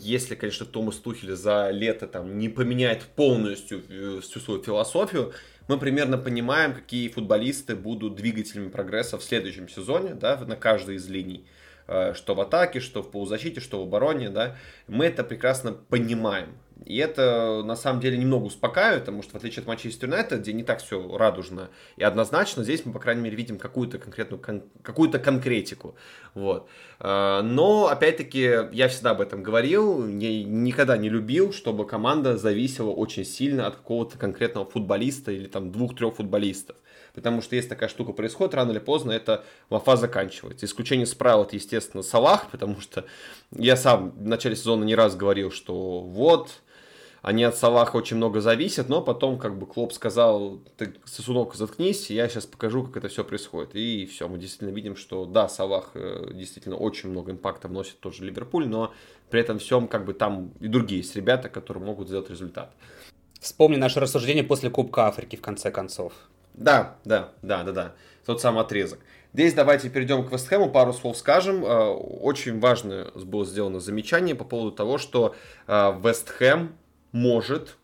[0.00, 3.80] если, конечно, Томас Тухель за лето там не поменяет полностью
[4.20, 5.32] всю свою философию,
[5.66, 11.08] мы примерно понимаем, какие футболисты будут двигателями прогресса в следующем сезоне, да, на каждой из
[11.08, 11.46] линий.
[11.88, 14.56] Э, что в атаке, что в полузащите, что в обороне, да,
[14.88, 16.48] мы это прекрасно понимаем.
[16.84, 20.52] И это на самом деле немного успокаивает, потому что в отличие от Манчестер Юнайтед, где
[20.52, 24.62] не так все радужно и однозначно, здесь мы, по крайней мере, видим какую-то конкретную, кон,
[24.82, 25.94] какую-то конкретику.
[26.34, 26.68] Вот.
[26.98, 32.90] Э, но, опять-таки, я всегда об этом говорил, я никогда не любил, чтобы команда зависела
[32.90, 36.76] очень сильно от какого-то конкретного футболиста или там двух-трех футболистов
[37.16, 40.66] потому что если такая штука происходит, рано или поздно эта лафа заканчивается.
[40.66, 43.06] Исключение справа это, естественно, Салах, потому что
[43.50, 46.60] я сам в начале сезона не раз говорил, что вот,
[47.22, 52.10] они от Салаха очень много зависят, но потом как бы Клоп сказал, ты, сосунок, заткнись,
[52.10, 53.74] я сейчас покажу, как это все происходит.
[53.74, 58.24] И все, мы действительно видим, что да, Салах э, действительно очень много импакта вносит тоже
[58.24, 58.92] Ливерпуль, но
[59.30, 62.72] при этом всем как бы там и другие есть ребята, которые могут сделать результат.
[63.40, 66.12] Вспомни наше рассуждение после Кубка Африки в конце концов.
[66.56, 67.92] Да, да, да, да, да.
[68.24, 68.98] Тот самый отрезок.
[69.32, 71.64] Здесь давайте перейдем к Вестхэму, пару слов скажем.
[71.64, 75.34] Э, очень важное было сделано замечание по поводу того, что
[75.66, 76.74] э, Вестхэм
[77.12, 77.76] может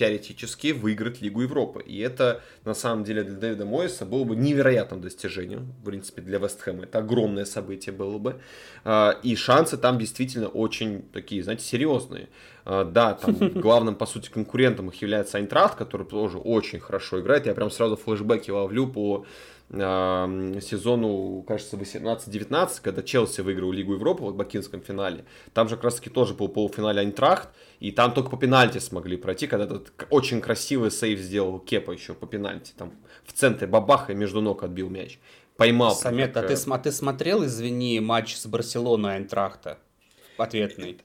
[0.00, 1.82] теоретически выиграть Лигу Европы.
[1.82, 5.74] И это, на самом деле, для Дэвида Мойса было бы невероятным достижением.
[5.82, 8.40] В принципе, для Вестхэма это огромное событие было бы.
[8.84, 12.28] Э, и шансы там действительно очень такие, знаете, серьезные.
[12.64, 17.44] А, да, там главным, по сути, конкурентом их является Айнтрахт, который тоже очень хорошо играет.
[17.44, 19.26] Я прям сразу флешбеки ловлю по
[19.72, 25.24] сезону, кажется, 18-19, когда Челси выиграл Лигу Европы в бакинском финале.
[25.54, 29.16] Там же как раз таки тоже был полуфинале Айнтрахт, и там только по пенальти смогли
[29.16, 32.72] пройти, когда этот очень красивый сейв сделал Кепа еще по пенальти.
[32.76, 32.92] Там
[33.24, 35.20] в центре бабаха между ног отбил мяч.
[35.56, 35.94] Поймал.
[35.94, 39.78] Самет, а ты, а ты смотрел, извини, матч с Барселоной Айнтрахта?
[40.36, 40.98] Ответный.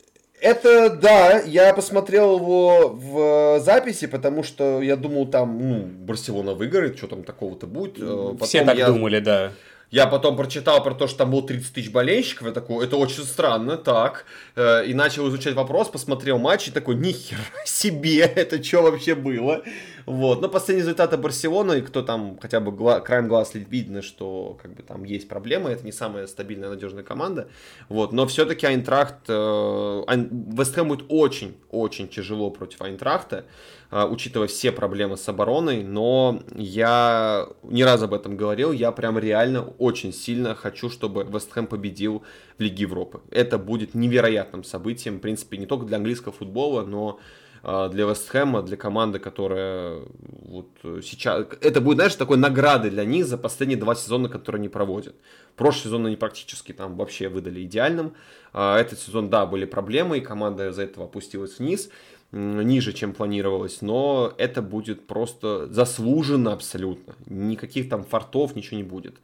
[0.45, 6.99] Это, да, я посмотрел его в записи, потому что я думал, там, ну, Барселона выиграет,
[6.99, 7.97] что там такого-то будет.
[7.97, 8.89] Э, потом Все так я...
[8.89, 9.53] думали, да.
[9.89, 13.23] Я потом прочитал про то, что там было 30 тысяч болельщиков, я такой, это очень
[13.23, 14.25] странно, так.
[14.55, 19.63] Э, и начал изучать вопрос, посмотрел матч и такой, нихера себе, это что вообще было?
[20.05, 20.41] Вот.
[20.41, 24.83] Но последние результаты Барселоны, кто там хотя бы гла- краем глаз видно, что как бы
[24.83, 27.47] там есть проблемы, это не самая стабильная, надежная команда.
[27.89, 28.11] Вот.
[28.11, 33.45] Но все-таки Айнтрахт, э, Вестхэм будет очень-очень тяжело против Айнтрахта,
[33.91, 39.17] э, учитывая все проблемы с обороной, но я не раз об этом говорил, я прям
[39.17, 42.23] реально очень сильно хочу, чтобы Вестхэм победил
[42.57, 43.21] в Лиге Европы.
[43.31, 47.19] Это будет невероятным событием, в принципе, не только для английского футбола, но
[47.67, 50.01] а, для Вестхэма, для команды, которая
[50.47, 50.67] вот
[51.03, 51.47] сейчас...
[51.61, 55.15] Это будет, знаешь, такой наградой для них за последние два сезона, которые они проводят.
[55.55, 58.13] Прошлый сезон они практически там вообще выдали идеальным.
[58.53, 61.89] А этот сезон, да, были проблемы, и команда из-за этого опустилась вниз
[62.31, 67.15] ниже, чем планировалось, но это будет просто заслуженно абсолютно.
[67.25, 69.15] Никаких там фартов, ничего не будет.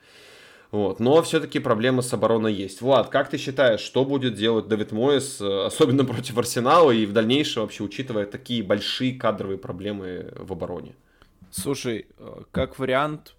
[0.72, 1.02] Вот.
[1.02, 2.82] Но все-таки проблемы с обороной есть.
[2.82, 7.12] Влад, как ты считаешь, что будет делать Давид Моэс, э, особенно против Арсенала и в
[7.12, 10.96] дальнейшем вообще, учитывая такие большие кадровые проблемы в обороне?
[11.52, 13.36] Слушай, э, как вариант,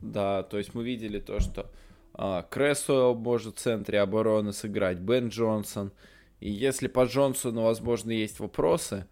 [0.00, 1.66] да, то есть мы видели то, что
[2.14, 5.92] А, Кресуэлл может в центре обороны сыграть, Бен Джонсон.
[6.40, 9.06] И если по Джонсону, возможно, есть вопросы,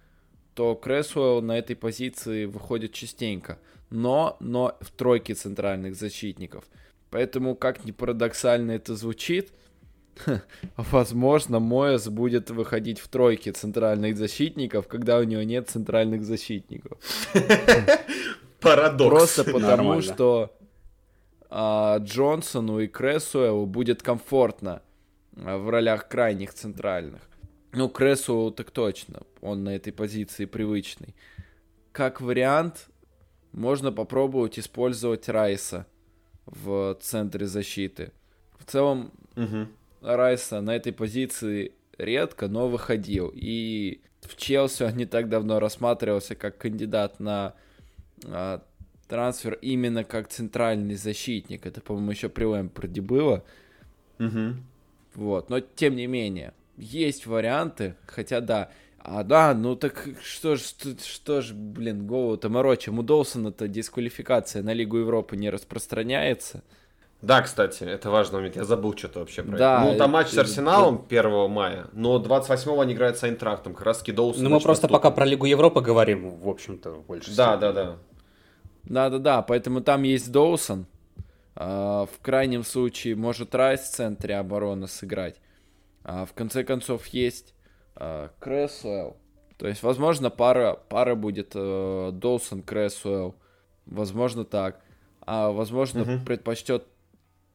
[0.54, 3.58] то Кресуэлл на этой позиции выходит частенько.
[3.90, 6.64] Но, но в тройке центральных защитников.
[7.10, 9.52] Поэтому, как ни парадоксально это звучит,
[10.76, 16.98] возможно, Моэс будет выходить в тройке центральных защитников, когда у него нет центральных защитников.
[18.60, 19.08] Парадокс.
[19.08, 20.56] Просто потому, что
[21.48, 24.82] а, Джонсону и Кресуэлу будет комфортно
[25.36, 27.22] а, в ролях крайних центральных.
[27.72, 31.14] Ну, Кресуэлу так точно, он на этой позиции привычный.
[31.92, 32.88] Как вариант,
[33.52, 35.86] можно попробовать использовать Райса
[36.50, 38.12] в центре защиты.
[38.58, 39.68] В целом, угу.
[40.02, 43.32] Райса на этой позиции редко, но выходил.
[43.34, 47.54] И в Челси он не так давно рассматривался как кандидат на
[48.24, 48.62] а,
[49.08, 51.66] трансфер именно как центральный защитник.
[51.66, 53.44] Это, по-моему, еще при Лэмпорде было.
[54.18, 54.54] Угу.
[55.14, 58.70] Вот, но тем не менее, есть варианты, хотя да,
[59.10, 60.60] а, да, ну так что ж,
[61.02, 62.98] что ж, блин, голову-то морочим.
[62.98, 66.62] У Долсона-то дисквалификация на Лигу Европы не распространяется.
[67.22, 68.56] Да, кстати, это важный момент.
[68.56, 69.92] Я забыл что-то вообще про да, это.
[69.92, 73.72] Ну, там матч с Арсеналом 1 мая, но 28-го они играют с Айнтрактом.
[73.72, 74.44] Как раз Долсон.
[74.44, 74.92] Ну, мы просто наступит.
[74.92, 77.34] пока про Лигу Европы говорим, в общем-то, больше.
[77.34, 77.60] Да, всего.
[77.60, 77.96] да, да.
[78.84, 80.86] Да-да-да, поэтому там есть Доусон.
[81.56, 85.40] А, в крайнем случае может Райс в центре обороны сыграть.
[86.04, 87.54] А, в конце концов есть
[88.40, 89.16] Крэсуэлл.
[89.56, 93.34] То есть, возможно, пара, пара будет э, Доусон, Крэсуэлл.
[93.86, 94.80] Возможно, так.
[95.20, 96.24] А возможно, угу.
[96.24, 96.84] предпочтет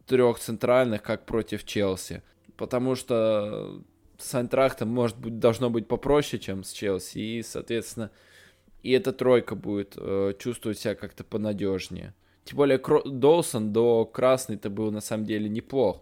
[0.05, 2.21] трех центральных, как против Челси.
[2.57, 3.81] Потому что
[4.17, 7.17] с Айнтрахтом, может быть, должно быть попроще, чем с Челси.
[7.17, 8.11] И, соответственно,
[8.83, 12.13] и эта тройка будет э, чувствовать себя как-то понадежнее.
[12.43, 16.01] Тем более Кро- Доусон до красный-то был на самом деле неплох.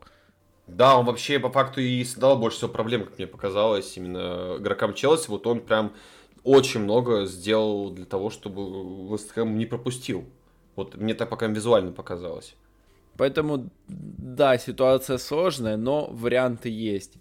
[0.76, 4.94] Да, он вообще по факту и создал больше всего проблем, как мне показалось, именно игрокам
[4.94, 5.30] Челси.
[5.30, 5.94] Вот он прям
[6.44, 10.26] очень много сделал для того, чтобы Вест Хэм не пропустил.
[10.76, 12.56] Вот мне так пока визуально показалось.
[13.18, 17.16] Поэтому, да, ситуация сложная, но варианты есть.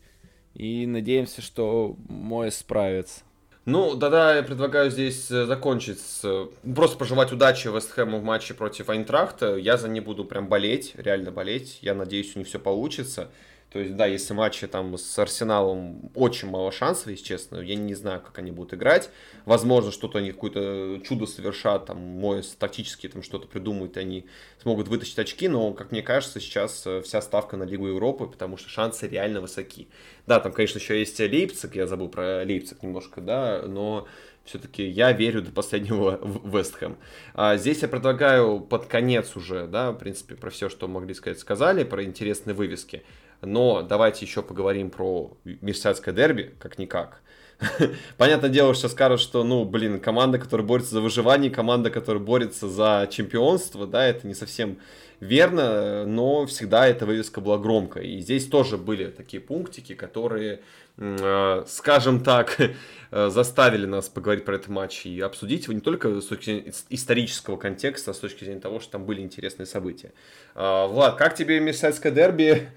[0.54, 3.22] И надеемся, что Мой справится.
[3.70, 6.22] Ну, да-да, я предлагаю здесь э, закончить с...
[6.24, 9.54] Э, просто пожелать удачи Вестхэму в матче против Айнтрахта.
[9.54, 11.78] Я за них буду прям болеть, реально болеть.
[11.80, 13.30] Я надеюсь, у них все получится.
[13.70, 17.94] То есть, да, если матчи там с Арсеналом очень мало шансов, если честно, я не
[17.94, 19.10] знаю, как они будут играть.
[19.44, 24.26] Возможно, что-то они какое-то чудо совершат, там, мой тактически там что-то придумают, и они
[24.60, 28.56] смогут вытащить очки, но, как мне кажется, сейчас э, вся ставка на Лигу Европы, потому
[28.56, 29.86] что шансы реально высоки.
[30.26, 34.08] Да, там, конечно, еще есть Лейпциг, я забыл про Лейпциг немножко, да, но
[34.44, 36.96] все-таки я верю до последнего в Вестхэм.
[37.34, 41.38] А здесь я предлагаю под конец уже, да, в принципе, про все, что могли сказать,
[41.38, 43.04] сказали, про интересные вывески.
[43.42, 47.22] Но давайте еще поговорим про Мерсиадское дерби, как-никак.
[48.16, 52.68] Понятное дело, что скажут, что, ну, блин, команда, которая борется за выживание, команда, которая борется
[52.68, 54.78] за чемпионство, да, это не совсем
[55.20, 58.08] верно, но всегда эта вывеска была громкой.
[58.08, 60.62] И здесь тоже были такие пунктики, которые,
[60.96, 62.58] э, скажем так,
[63.10, 66.72] э, заставили нас поговорить про этот матч и обсудить его не только с точки зрения
[66.88, 70.12] исторического контекста, а с точки зрения того, что там были интересные события.
[70.54, 72.70] Э, Влад, как тебе Мерсайдское дерби?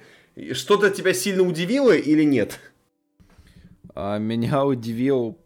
[0.53, 2.59] Что-то тебя сильно удивило или нет?
[3.93, 5.37] А, меня удивил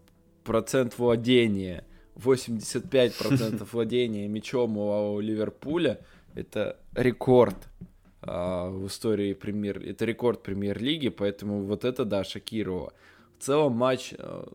[0.44, 1.84] процент владения.
[2.16, 6.00] 85% владения мячом у Ливерпуля.
[6.36, 7.58] Это рекорд
[8.22, 9.80] а, в истории премьер...
[9.80, 12.94] Это рекорд премьер-лиги, поэтому вот это, да, шокировало.
[13.38, 14.48] В целом матч, а,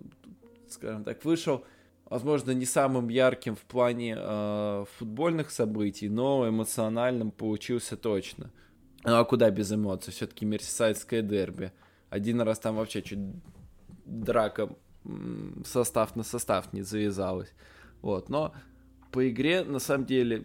[0.69, 1.65] скажем так, вышел,
[2.07, 8.51] возможно, не самым ярким в плане а, футбольных событий, но эмоциональным получился точно.
[9.05, 10.13] Ну а куда без эмоций?
[10.13, 11.73] Все-таки Мерсисайдское дерби.
[12.11, 13.19] Один раз там вообще чуть
[14.05, 14.69] драка
[15.65, 17.53] состав на состав не завязалась.
[18.03, 18.55] Вот, но
[19.11, 20.45] по игре, на самом деле,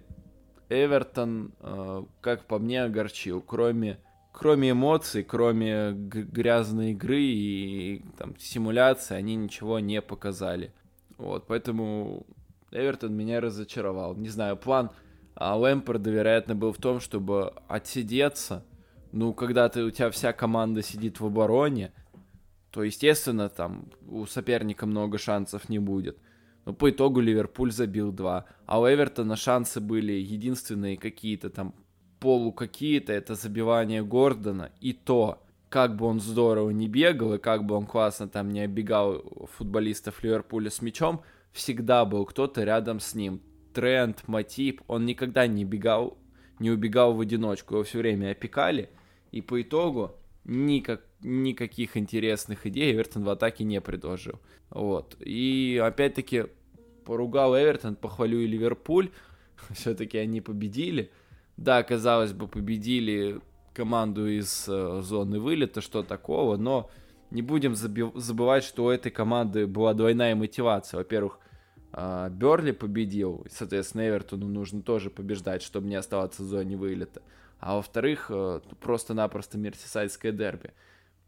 [0.69, 3.41] Эвертон, э, как по мне, огорчил.
[3.41, 3.99] Кроме,
[4.31, 10.73] кроме эмоций, кроме грязной игры и там, симуляции, они ничего не показали.
[11.17, 12.25] Вот, поэтому
[12.71, 14.15] Эвертон меня разочаровал.
[14.15, 14.91] Не знаю, план
[15.39, 18.65] а Лэмпорда, вероятно, был в том, чтобы отсидеться.
[19.11, 21.91] Ну, когда ты, у тебя вся команда сидит в обороне,
[22.71, 26.17] то, естественно, там у соперника много шансов не будет.
[26.65, 28.45] Но по итогу Ливерпуль забил два.
[28.65, 31.73] А у Эвертона шансы были единственные какие-то там
[32.19, 33.13] полу какие-то.
[33.13, 34.71] Это забивание Гордона.
[34.81, 38.61] И то, как бы он здорово не бегал, и как бы он классно там не
[38.61, 41.21] оббегал футболистов Ливерпуля с мячом,
[41.51, 43.41] всегда был кто-то рядом с ним.
[43.77, 46.17] Трент, Матип, он никогда не бегал,
[46.57, 48.89] не убегал в одиночку, его все время опекали,
[49.31, 50.15] и по итогу
[50.45, 54.39] никак, никаких интересных идей Эвертон в атаке не предложил.
[54.71, 55.15] Вот.
[55.19, 56.45] И опять-таки
[57.05, 59.11] поругал Эвертон, похвалю и Ливерпуль.
[59.75, 61.11] Все-таки они победили.
[61.55, 63.41] Да, казалось бы, победили
[63.75, 66.89] команду из э, зоны вылета, что такого, но
[67.29, 70.97] не будем забывать, что у этой команды была двойная мотивация.
[70.97, 71.37] Во-первых,
[72.29, 77.21] Берли победил, соответственно, Эвертону нужно тоже побеждать, чтобы не оставаться в зоне вылета
[77.59, 80.73] а во-вторых, э, просто-напросто мерсисайдское дерби.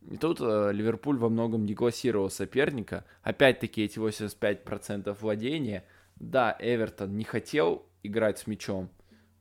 [0.09, 3.05] И тут э, Ливерпуль во многом деклассировал соперника.
[3.23, 5.85] Опять-таки эти 85% владения.
[6.15, 8.89] Да, Эвертон не хотел играть с мячом,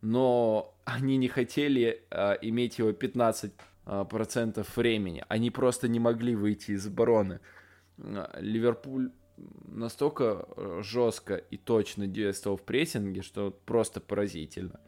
[0.01, 3.53] но они не хотели э, иметь его 15%
[3.87, 5.25] э, времени.
[5.29, 7.41] Они просто не могли выйти из обороны.
[8.39, 9.11] Ливерпуль
[9.67, 14.81] настолько э, жестко и точно действовал в прессинге, что просто поразительно.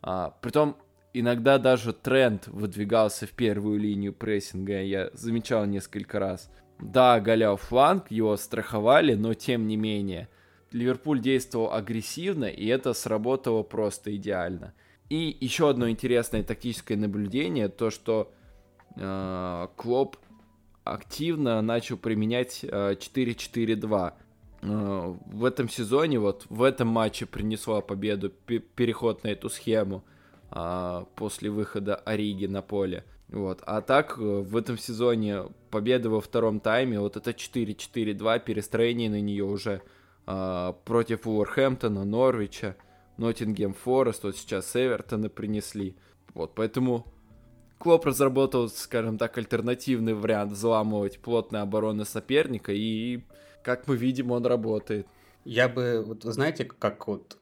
[0.00, 0.76] А, притом
[1.12, 6.50] иногда даже тренд выдвигался в первую линию прессинга, я замечал несколько раз.
[6.80, 10.28] Да, голял фланг, его страховали, но тем не менее.
[10.70, 14.74] Ливерпуль действовал агрессивно, и это сработало просто идеально.
[15.08, 18.32] И еще одно интересное тактическое наблюдение, то что
[18.96, 20.16] э, Клоп
[20.88, 24.12] активно начал применять э, 4-4-2.
[24.60, 30.04] Э, в этом сезоне, вот в этом матче принесла победу переход на эту схему–
[30.50, 33.04] а, после выхода Ориги на поле.
[33.28, 33.62] Вот.
[33.66, 39.20] А так, э, в этом сезоне победа во втором тайме, вот это 4-4-2, перестроение на
[39.20, 39.82] нее уже
[40.26, 42.76] а, против Уорхэмптона, Норвича,
[43.18, 45.96] Ноттингем Форест, вот сейчас Эвертона принесли.
[46.32, 47.06] Вот, поэтому
[47.78, 53.20] Клоп разработал, скажем так, альтернативный вариант взламывать плотные обороны соперника, и,
[53.62, 55.06] как мы видим, он работает.
[55.44, 57.38] Я бы, вот знаете, как вот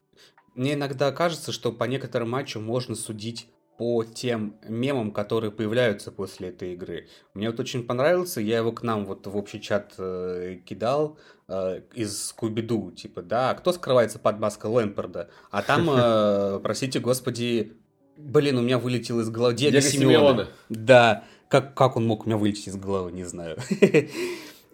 [0.56, 6.48] мне иногда кажется, что по некоторым матчам можно судить по тем мемам, которые появляются после
[6.48, 7.08] этой игры.
[7.34, 11.82] Мне вот очень понравился, я его к нам вот в общий чат э, кидал э,
[11.92, 15.28] из Скуби-Ду, типа, да, кто скрывается под маской Лэмпорда?
[15.50, 17.74] А там, э, простите господи,
[18.16, 20.14] блин, у меня вылетел из головы Диего, Диего Симеона.
[20.16, 20.48] Симеона.
[20.68, 23.58] Да, как, как он мог у меня вылететь из головы, не знаю.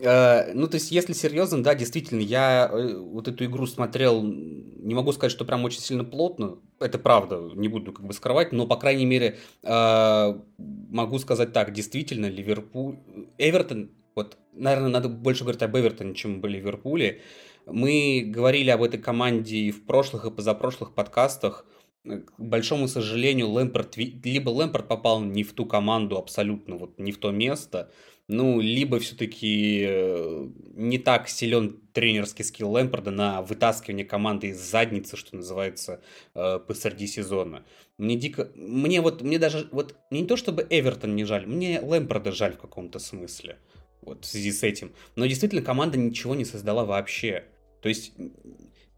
[0.04, 4.94] Э, ну, то есть, если серьезно, да, действительно, я э, вот эту игру смотрел, не
[4.94, 8.66] могу сказать, что прям очень сильно плотно, это правда, не буду как бы скрывать, но,
[8.66, 12.96] по крайней мере, э, могу сказать так, действительно, Ливерпуль,
[13.38, 17.20] Эвертон, вот, наверное, надо больше говорить об Эвертоне, чем об Ливерпуле.
[17.66, 21.64] Мы говорили об этой команде и в прошлых, и позапрошлых подкастах,
[22.04, 27.18] к большому сожалению, Лэмпорт, либо Лэмпорт попал не в ту команду абсолютно, вот не в
[27.18, 27.92] то место,
[28.28, 35.16] ну, либо все-таки э, не так силен тренерский скилл Лэмпорда на вытаскивание команды из задницы,
[35.16, 36.02] что называется,
[36.34, 37.64] э, посреди сезона.
[37.98, 38.50] Мне дико...
[38.54, 42.58] Мне вот, мне даже, вот, не то чтобы Эвертон не жаль, мне Лэмпорда жаль в
[42.58, 43.58] каком-то смысле.
[44.00, 44.92] Вот в связи с этим.
[45.14, 47.44] Но действительно, команда ничего не создала вообще.
[47.80, 48.12] То есть,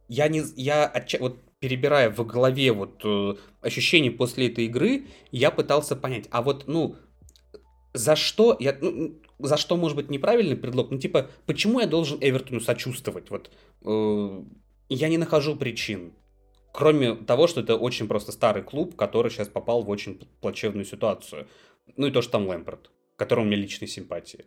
[0.08, 0.42] я не...
[0.56, 1.18] Я отча...
[1.18, 6.64] вот перебирая в голове вот э, ощущения после этой игры, я пытался понять, а вот,
[6.66, 6.96] ну,
[7.94, 12.18] за что, я, ну, за что может быть неправильный предлог, ну типа, почему я должен
[12.20, 13.30] Эвертону сочувствовать?
[13.30, 13.50] Вот
[13.82, 14.42] э,
[14.90, 16.12] я не нахожу причин.
[16.74, 21.48] Кроме того, что это очень просто старый клуб, который сейчас попал в очень плачевную ситуацию.
[21.96, 24.44] Ну и то, что там Лэмпард, которому у меня личные симпатии.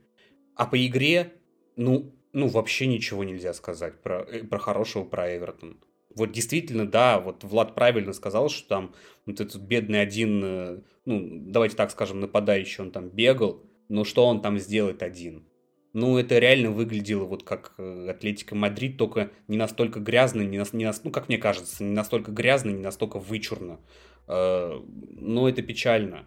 [0.56, 1.34] А по игре,
[1.78, 5.80] ну, ну вообще ничего нельзя сказать про, э, про хорошего, про Эвертон.
[6.18, 8.96] Вот действительно, да, вот Влад правильно сказал, что там
[9.28, 14.26] вот этот бедный один, э, ну, давайте так скажем, нападающий, он там бегал, но что
[14.26, 15.48] он там сделает один?
[15.94, 20.66] Ну, это реально выглядело вот как э, Атлетико Мадрид, только не настолько грязно, не, на,
[20.72, 23.80] не на, ну, как мне кажется, не настолько грязно, не настолько вычурно.
[24.28, 26.26] Э, но это печально.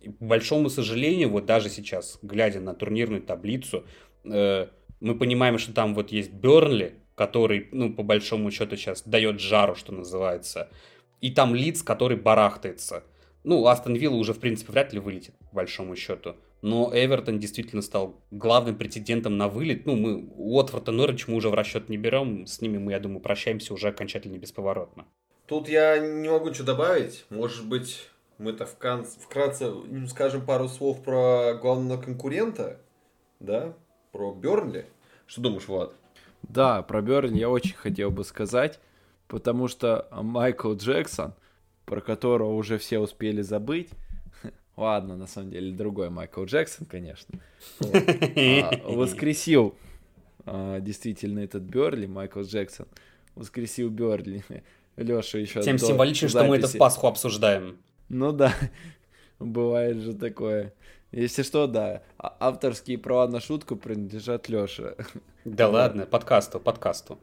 [0.00, 3.84] И, к большому сожалению, вот даже сейчас, глядя на турнирную таблицу,
[4.24, 9.74] мы понимаем, что там вот есть Бернли, который, ну, по большому счету сейчас дает жару,
[9.74, 10.70] что называется.
[11.20, 13.02] И там Лиц, который барахтается.
[13.42, 16.36] Ну, Астон Вилла уже, в принципе, вряд ли вылетит, по большому счету.
[16.62, 19.84] Но Эвертон действительно стал главным претендентом на вылет.
[19.84, 22.46] Ну, мы Уотфорд и Норвич мы уже в расчет не берем.
[22.46, 25.04] С ними мы, я думаю, прощаемся уже окончательно бесповоротно.
[25.46, 27.24] Тут я не могу ничего добавить.
[27.30, 28.08] Может быть,
[28.38, 29.72] мы-то вкратце
[30.08, 32.80] скажем пару слов про главного конкурента,
[33.40, 33.74] да,
[34.12, 34.86] про Бернли.
[35.26, 35.94] Что думаешь, Влад?
[36.42, 38.80] Да, про Бернли я очень хотел бы сказать,
[39.26, 41.34] потому что Майкл Джексон,
[41.84, 43.90] про которого уже все успели забыть,
[44.76, 47.38] ладно, на самом деле другой Майкл Джексон, конечно,
[47.80, 49.74] а, воскресил
[50.46, 52.86] а, действительно этот Берли, Майкл Джексон,
[53.34, 54.42] воскресил Берли.
[54.96, 55.62] Леша еще...
[55.62, 57.78] Тем символично, что мы это в Пасху обсуждаем.
[58.08, 58.52] Ну да,
[59.38, 60.72] бывает же такое.
[61.10, 64.96] Если что, да, а, авторские права на шутку принадлежат Лёше.
[65.44, 67.18] Да ладно, подкасту, подкасту.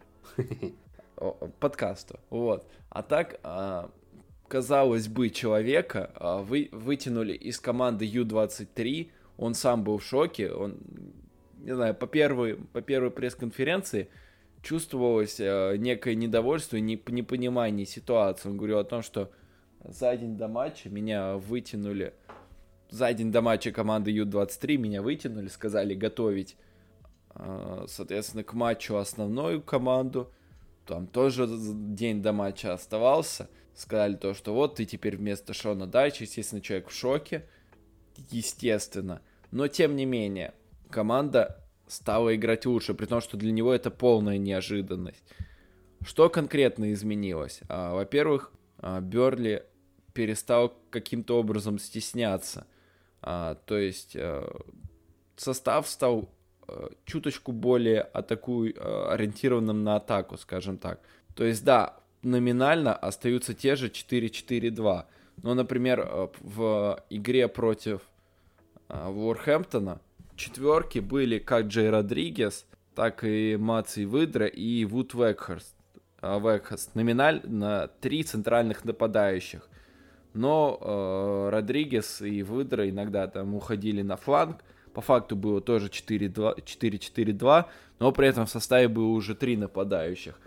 [1.59, 2.67] Подкасту, вот.
[2.89, 3.91] А так, а,
[4.47, 10.79] казалось бы, человека а, вы, вытянули из команды Ю-23, он сам был в шоке, он,
[11.59, 14.09] не знаю, по первой, по первой пресс-конференции
[14.63, 18.49] чувствовалось некое недовольство непонимание ситуации.
[18.49, 19.29] Он говорил о том, что
[19.83, 22.15] за день до матча меня вытянули
[22.89, 26.57] за день до матча команды Ю-23 меня вытянули, сказали готовить,
[27.29, 30.31] а, соответственно, к матчу основную команду.
[30.85, 33.49] Там тоже день до матча оставался.
[33.73, 37.45] Сказали то, что вот ты теперь вместо Шона Дайча, естественно, человек в шоке.
[38.29, 39.21] Естественно.
[39.51, 40.53] Но тем не менее,
[40.89, 45.23] команда стала играть лучше, при том, что для него это полная неожиданность.
[46.05, 47.61] Что конкретно изменилось?
[47.67, 49.63] А, во-первых, а, Берли
[50.13, 52.67] перестал каким-то образом стесняться.
[53.21, 54.61] А, то есть а,
[55.35, 56.29] состав стал
[56.67, 58.65] а, чуточку более атаку...
[58.65, 60.99] а, ориентированным на атаку, скажем так.
[61.35, 65.05] То есть, да, номинально остаются те же 4-4-2.
[65.43, 68.01] Но, например, в игре против
[68.87, 69.99] Уорхэмптона
[70.37, 75.75] четверки были как Джей Родригес, так и Маци Выдра и Вуд Векхерст.
[76.21, 76.95] Векхерст.
[76.95, 79.67] Номинально три центральных нападающих
[80.35, 84.57] но э, Родригес и Выдра иногда там уходили на фланг.
[84.93, 87.65] По факту было тоже 4-4-2,
[87.99, 90.37] но при этом в составе было уже три нападающих.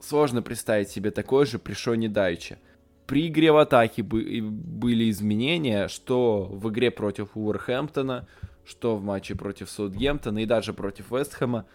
[0.00, 2.58] Сложно представить себе такое же при Шоне Дайче.
[3.06, 8.26] При игре в атаке были изменения, что в игре против Уорхэмптона,
[8.64, 11.66] что в матче против Саутгемптона и даже против Вестхэма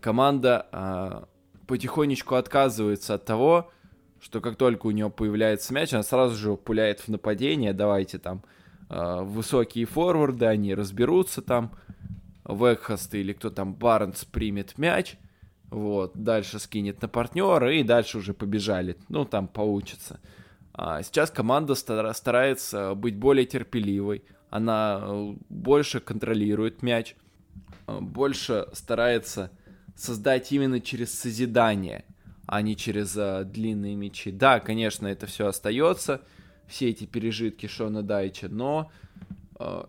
[0.00, 1.22] команда э,
[1.66, 3.70] потихонечку отказывается от того,
[4.20, 8.42] что как только у него появляется мяч, она сразу же пуляет в нападение, давайте там
[8.88, 11.72] э, высокие форварды, они разберутся там,
[12.44, 15.16] Векхаст или кто там, Барнс примет мяч,
[15.70, 20.20] вот, дальше скинет на партнера, и дальше уже побежали, ну, там получится.
[20.74, 27.16] А сейчас команда старается быть более терпеливой, она э, больше контролирует мяч,
[27.86, 29.50] э, больше старается
[29.96, 32.04] создать именно через созидание–
[32.50, 34.32] а не через а, длинные мечи.
[34.32, 36.20] Да, конечно, это все остается,
[36.66, 38.90] все эти пережитки Шона Дайча, но
[39.54, 39.88] а,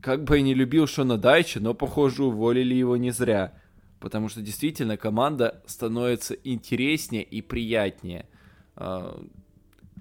[0.00, 3.54] как бы я не любил Шона Дайча, но, похоже, уволили его не зря.
[4.00, 8.26] Потому что действительно команда становится интереснее и приятнее.
[8.74, 9.24] А,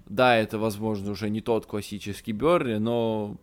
[0.08, 3.38] да, это, возможно, уже не тот классический Берли, но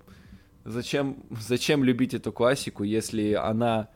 [0.65, 3.89] зачем, зачем любить эту классику, если она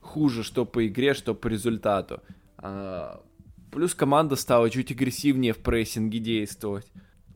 [0.00, 2.20] хуже что по игре, что по результату?
[2.56, 3.22] А,
[3.70, 6.90] Плюс команда стала чуть агрессивнее в прессинге действовать.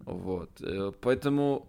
[0.04, 0.50] Вот.
[0.60, 1.68] Э, поэтому,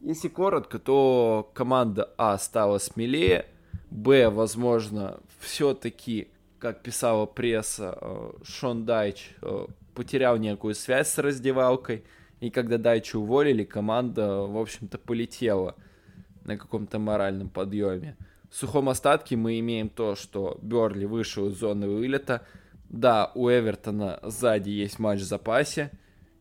[0.00, 3.46] если коротко, то команда А стала смелее,
[3.90, 12.04] Б, возможно, все-таки, как писала пресса, э, Шон Дайч э, потерял некую связь с раздевалкой,
[12.40, 15.76] и когда Дайча уволили, команда, в общем-то, полетела
[16.44, 18.16] на каком-то моральном подъеме.
[18.50, 22.46] В сухом остатке мы имеем то, что Берли вышел из зоны вылета,
[22.92, 25.90] да, у Эвертона сзади есть матч в запасе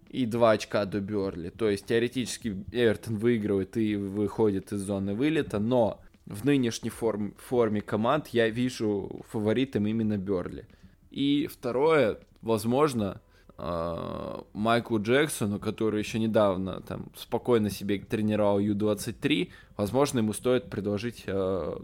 [0.10, 1.50] и 2 очка до Берли.
[1.50, 7.80] То есть теоретически Эвертон выигрывает и выходит из зоны вылета, но в нынешней форм, форме
[7.80, 10.66] команд я вижу фаворитом именно Берли.
[11.10, 13.22] И второе, возможно,
[13.58, 21.24] э, Майклу Джексону, который еще недавно там спокойно себе тренировал Ю-23, возможно, ему стоит предложить
[21.28, 21.78] э,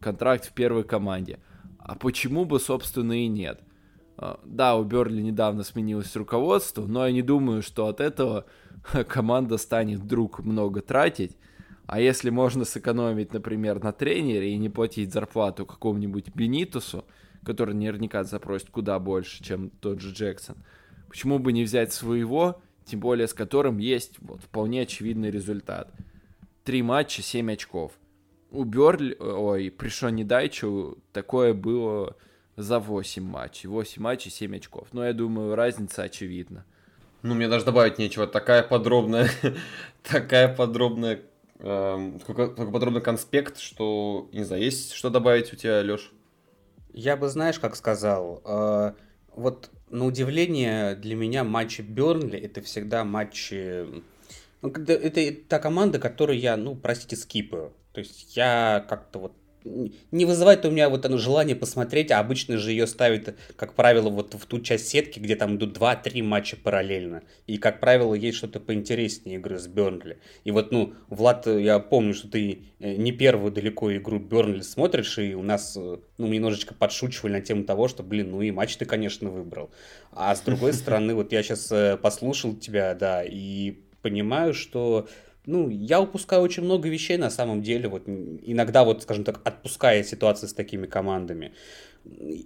[0.00, 1.38] контракт в первой команде.
[1.78, 3.62] А почему бы, собственно, и нет?
[4.16, 8.46] А, да, у Берли недавно сменилось руководство, но я не думаю, что от этого
[9.08, 11.36] команда станет вдруг много тратить.
[11.86, 17.04] А если можно сэкономить, например, на тренере и не платить зарплату какому-нибудь Бенитусу,
[17.44, 20.56] который наверняка запросит куда больше, чем тот же Джексон,
[21.08, 25.92] почему бы не взять своего, тем более с которым есть вот, вполне очевидный результат.
[26.64, 27.92] Три матча, семь очков.
[28.50, 32.16] У Берли, ой, при Шоне Дайчу такое было
[32.56, 33.68] за 8 матчей.
[33.68, 34.88] 8 матчей, 7 очков.
[34.92, 36.64] Но я думаю, разница очевидна.
[37.22, 38.26] Ну, мне даже добавить нечего.
[38.26, 39.30] Такая подробная,
[40.02, 41.22] такая подробная,
[41.58, 46.12] э, такой, подробный конспект, что, не знаю, есть что добавить у тебя, Леш?
[46.92, 48.92] Я бы, знаешь, как сказал, э,
[49.34, 53.86] вот на удивление для меня матчи Бернли это всегда матчи...
[54.60, 57.72] Ну, когда, это та команда, которую я, ну, простите, скипаю.
[57.92, 59.32] То есть я как-то вот
[59.64, 64.10] не вызывает у меня вот оно желание посмотреть, а обычно же ее ставят, как правило,
[64.10, 67.22] вот в ту часть сетки, где там идут 2-3 матча параллельно.
[67.46, 70.18] И, как правило, есть что-то поинтереснее игры с Бернли.
[70.44, 75.18] И вот, ну, Влад, я помню, что ты э, не первую далеко игру Бернли смотришь,
[75.18, 78.76] и у нас, э, ну, немножечко подшучивали на тему того, что, блин, ну и матч
[78.76, 79.70] ты, конечно, выбрал.
[80.12, 85.08] А с другой стороны, вот я сейчас э, послушал тебя, да, и понимаю, что
[85.46, 90.02] ну, я упускаю очень много вещей на самом деле, вот иногда вот, скажем так, отпуская
[90.02, 91.52] ситуации с такими командами.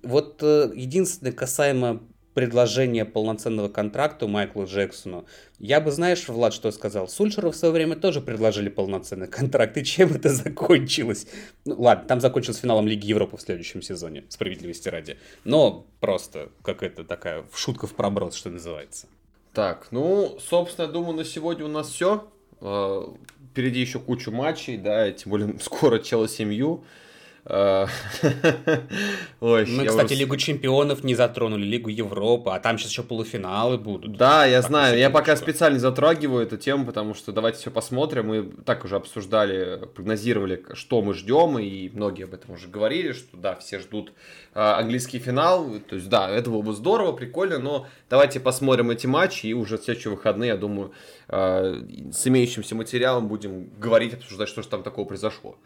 [0.02, 2.00] Вот э, единственное касаемо
[2.38, 5.26] предложения полноценного контракта Майклу Джексону,
[5.58, 7.08] я бы, знаешь, Влад, что сказал?
[7.08, 11.26] Сульшеру в свое время тоже предложили полноценный контракт, и чем это закончилось?
[11.64, 15.18] Ну, ладно, там закончилось финалом Лиги Европы в следующем сезоне, справедливости ради.
[15.42, 19.08] Но просто какая-то такая шутка в проброс, что называется.
[19.52, 22.28] Так, ну, собственно, думаю, на сегодня у нас все.
[22.60, 23.14] А,
[23.50, 26.74] впереди еще кучу матчей, да, тем более скоро Челси МЮ.
[26.74, 26.86] А,
[29.40, 30.12] ой, Мы, кстати.
[30.12, 34.18] Лигу Чемпионов не затронули, Лигу Европы, а там сейчас еще полуфиналы будут.
[34.18, 34.98] Да, я знаю.
[34.98, 38.26] Я пока специально затрагиваю эту тему, потому что давайте все посмотрим.
[38.26, 43.38] Мы так уже обсуждали, прогнозировали, что мы ждем, и многие об этом уже говорили, что
[43.38, 44.12] да, все ждут
[44.54, 45.70] э, английский финал.
[45.88, 49.78] То есть, да, это было бы здорово, прикольно, но давайте посмотрим эти матчи, и уже
[49.78, 50.92] в следующие выходные, я думаю,
[51.28, 55.56] э, с имеющимся материалом будем говорить, обсуждать, что же там такого произошло.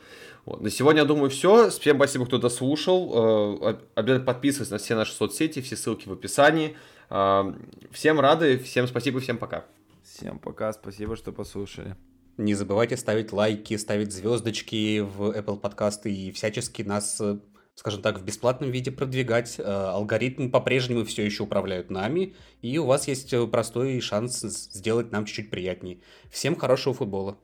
[0.45, 0.61] Вот.
[0.61, 1.71] На сегодня, я думаю, все.
[1.71, 3.61] Всем спасибо, кто дослушал.
[3.63, 6.77] Э, обязательно подписывайтесь на все наши соцсети, все ссылки в описании.
[7.11, 7.55] Э,
[7.93, 9.65] всем рады, всем спасибо, всем пока.
[10.03, 11.97] Всем пока, спасибо, что послушали.
[12.39, 17.39] Не забывайте ставить лайки, ставить звездочки в Apple подкасты и всячески нас, э,
[17.77, 19.61] скажем так, в бесплатном виде продвигать.
[19.61, 25.51] Алгоритмы по-прежнему все еще управляют нами, и у вас есть простой шанс сделать нам чуть-чуть
[25.51, 26.01] приятнее.
[26.31, 27.39] Всем хорошего футбола.